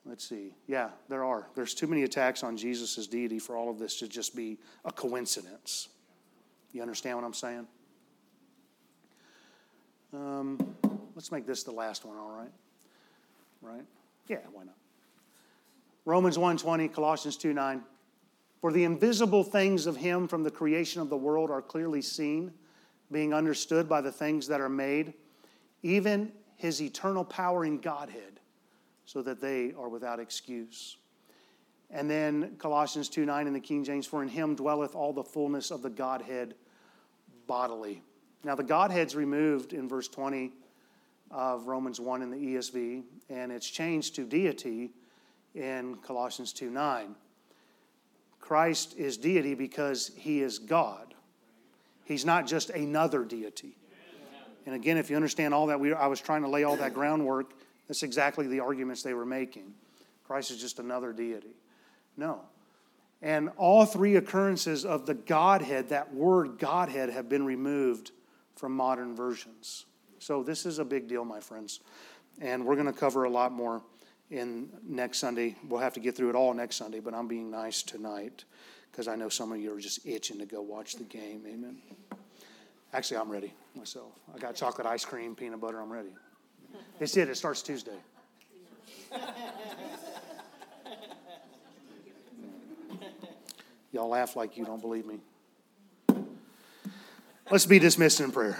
Let's 0.07 0.27
see. 0.27 0.53
Yeah, 0.67 0.89
there 1.09 1.25
are. 1.25 1.49
There's 1.53 1.73
too 1.73 1.87
many 1.87 2.03
attacks 2.03 2.41
on 2.41 2.55
Jesus' 2.55 3.07
deity 3.07 3.39
for 3.39 3.57
all 3.57 3.69
of 3.69 3.77
this 3.77 3.99
to 3.99 4.07
just 4.07 4.35
be 4.35 4.57
a 4.85 4.91
coincidence. 4.91 5.89
You 6.71 6.81
understand 6.81 7.17
what 7.17 7.25
I'm 7.25 7.33
saying? 7.33 7.67
Um, 10.13 10.75
let's 11.13 11.31
make 11.31 11.45
this 11.45 11.63
the 11.63 11.71
last 11.71 12.05
one, 12.05 12.17
all 12.17 12.31
right? 12.31 12.51
Right? 13.61 13.83
Yeah, 14.27 14.37
why 14.53 14.63
not? 14.63 14.75
Romans 16.05 16.37
1:20, 16.37 16.87
Colossians 16.87 17.35
2:9. 17.35 17.83
For 18.61 18.71
the 18.71 18.85
invisible 18.85 19.43
things 19.43 19.85
of 19.85 19.97
him 19.97 20.27
from 20.27 20.43
the 20.43 20.51
creation 20.51 21.01
of 21.01 21.09
the 21.09 21.17
world 21.17 21.51
are 21.51 21.61
clearly 21.61 22.01
seen, 22.01 22.53
being 23.11 23.33
understood 23.33 23.89
by 23.89 24.01
the 24.01 24.11
things 24.11 24.47
that 24.47 24.61
are 24.61 24.69
made, 24.69 25.13
even 25.83 26.31
his 26.55 26.81
eternal 26.81 27.23
power 27.23 27.65
in 27.65 27.79
Godhead, 27.79 28.37
so 29.07 29.21
that 29.23 29.39
they 29.41 29.73
are 29.79 29.87
without 29.89 30.19
excuse. 30.19 30.97
And 31.89 32.09
then 32.09 32.57
Colossians 32.59 33.07
2 33.09 33.25
9 33.25 33.47
in 33.47 33.53
the 33.53 33.59
King 33.59 33.83
James, 33.83 34.05
for 34.05 34.21
in 34.21 34.27
him 34.27 34.53
dwelleth 34.53 34.93
all 34.93 35.13
the 35.13 35.23
fullness 35.23 35.71
of 35.71 35.81
the 35.81 35.89
Godhead 35.89 36.53
bodily. 37.47 38.03
Now, 38.43 38.53
the 38.53 38.63
Godhead's 38.63 39.15
removed 39.15 39.73
in 39.73 39.87
verse 39.87 40.09
20 40.09 40.51
of 41.31 41.67
Romans 41.67 41.99
1 41.99 42.21
in 42.21 42.29
the 42.29 42.37
ESV, 42.37 43.03
and 43.29 43.51
it's 43.51 43.69
changed 43.69 44.15
to 44.15 44.25
deity 44.25 44.91
in 45.55 45.95
Colossians 46.05 46.51
2 46.51 46.69
9. 46.69 47.15
Christ 48.41 48.95
is 48.97 49.17
deity 49.17 49.55
because 49.55 50.12
he 50.17 50.41
is 50.41 50.60
God. 50.60 51.13
He's 52.03 52.25
not 52.25 52.45
just 52.45 52.69
another 52.71 53.23
deity. 53.23 53.77
And 54.65 54.75
again, 54.75 54.97
if 54.97 55.10
you 55.10 55.15
understand 55.15 55.53
all 55.53 55.67
that, 55.67 55.79
we, 55.79 55.93
I 55.93 56.08
was 56.08 56.19
trying 56.19 56.41
to 56.41 56.49
lay 56.49 56.65
all 56.65 56.75
that 56.75 56.93
groundwork. 56.93 57.53
That's 57.88 58.04
exactly 58.04 58.48
the 58.48 58.60
arguments 58.60 59.04
they 59.04 59.13
were 59.13 59.25
making. 59.25 59.73
Christ 60.25 60.52
is 60.52 60.60
just 60.60 60.79
another 60.79 61.13
deity. 61.13 61.56
No. 62.17 62.42
And 63.21 63.50
all 63.58 63.85
three 63.85 64.15
occurrences 64.15 64.85
of 64.85 65.06
the 65.06 65.13
Godhead, 65.13 65.90
that 65.90 66.13
word 66.13 66.60
Godhead, 66.60 67.10
have 67.10 67.29
been 67.29 67.46
removed 67.46 68.12
from 68.56 68.73
modern 68.73 69.15
versions. 69.15 69.85
So 70.19 70.44
this 70.44 70.65
is 70.65 70.79
a 70.79 70.85
big 70.85 71.08
deal, 71.08 71.23
my 71.25 71.40
friends. 71.40 71.79
And 72.40 72.65
we're 72.65 72.75
going 72.75 72.88
to 72.88 72.94
cover 72.94 73.23
a 73.23 73.29
lot 73.29 73.52
more 73.52 73.81
in 74.29 74.69
next 74.83 75.19
Sunday. 75.19 75.56
We'll 75.67 75.79
have 75.79 75.94
to 75.94 76.00
get 76.00 76.15
through 76.15 76.29
it 76.29 76.35
all 76.35 76.54
next 76.54 76.75
Sunday, 76.75 77.00
but 77.00 77.13
I'm 77.13 77.27
being 77.27 77.50
nice 77.50 77.81
tonight 77.81 78.44
because 78.92 79.08
I 79.08 79.15
know 79.15 79.29
some 79.29 79.52
of 79.52 79.60
you 79.60 79.73
are 79.73 79.79
just 79.79 80.06
itching 80.06 80.40
to 80.40 80.46
go 80.46 80.62
watch 80.62 80.96
the 80.96 81.04
game. 81.04 81.44
Amen. 81.48 81.77
Actually, 82.94 83.17
I'm 83.17 83.29
ready 83.29 83.54
myself. 83.75 84.12
I 84.33 84.38
got 84.40 84.56
chocolate 84.56 84.88
ice 84.88 85.06
cream, 85.06 85.35
peanut 85.35 85.62
butter. 85.62 85.79
I'm 85.79 85.92
ready. 85.92 86.13
It's 86.99 87.15
it. 87.17 87.29
It 87.29 87.35
starts 87.35 87.61
Tuesday. 87.61 87.91
Y'all 93.91 94.09
laugh 94.09 94.35
like 94.35 94.57
you 94.57 94.65
don't 94.65 94.81
believe 94.81 95.05
me. 95.05 95.19
Let's 97.49 97.65
be 97.65 97.79
dismissed 97.79 98.19
in 98.19 98.31
prayer. 98.31 98.57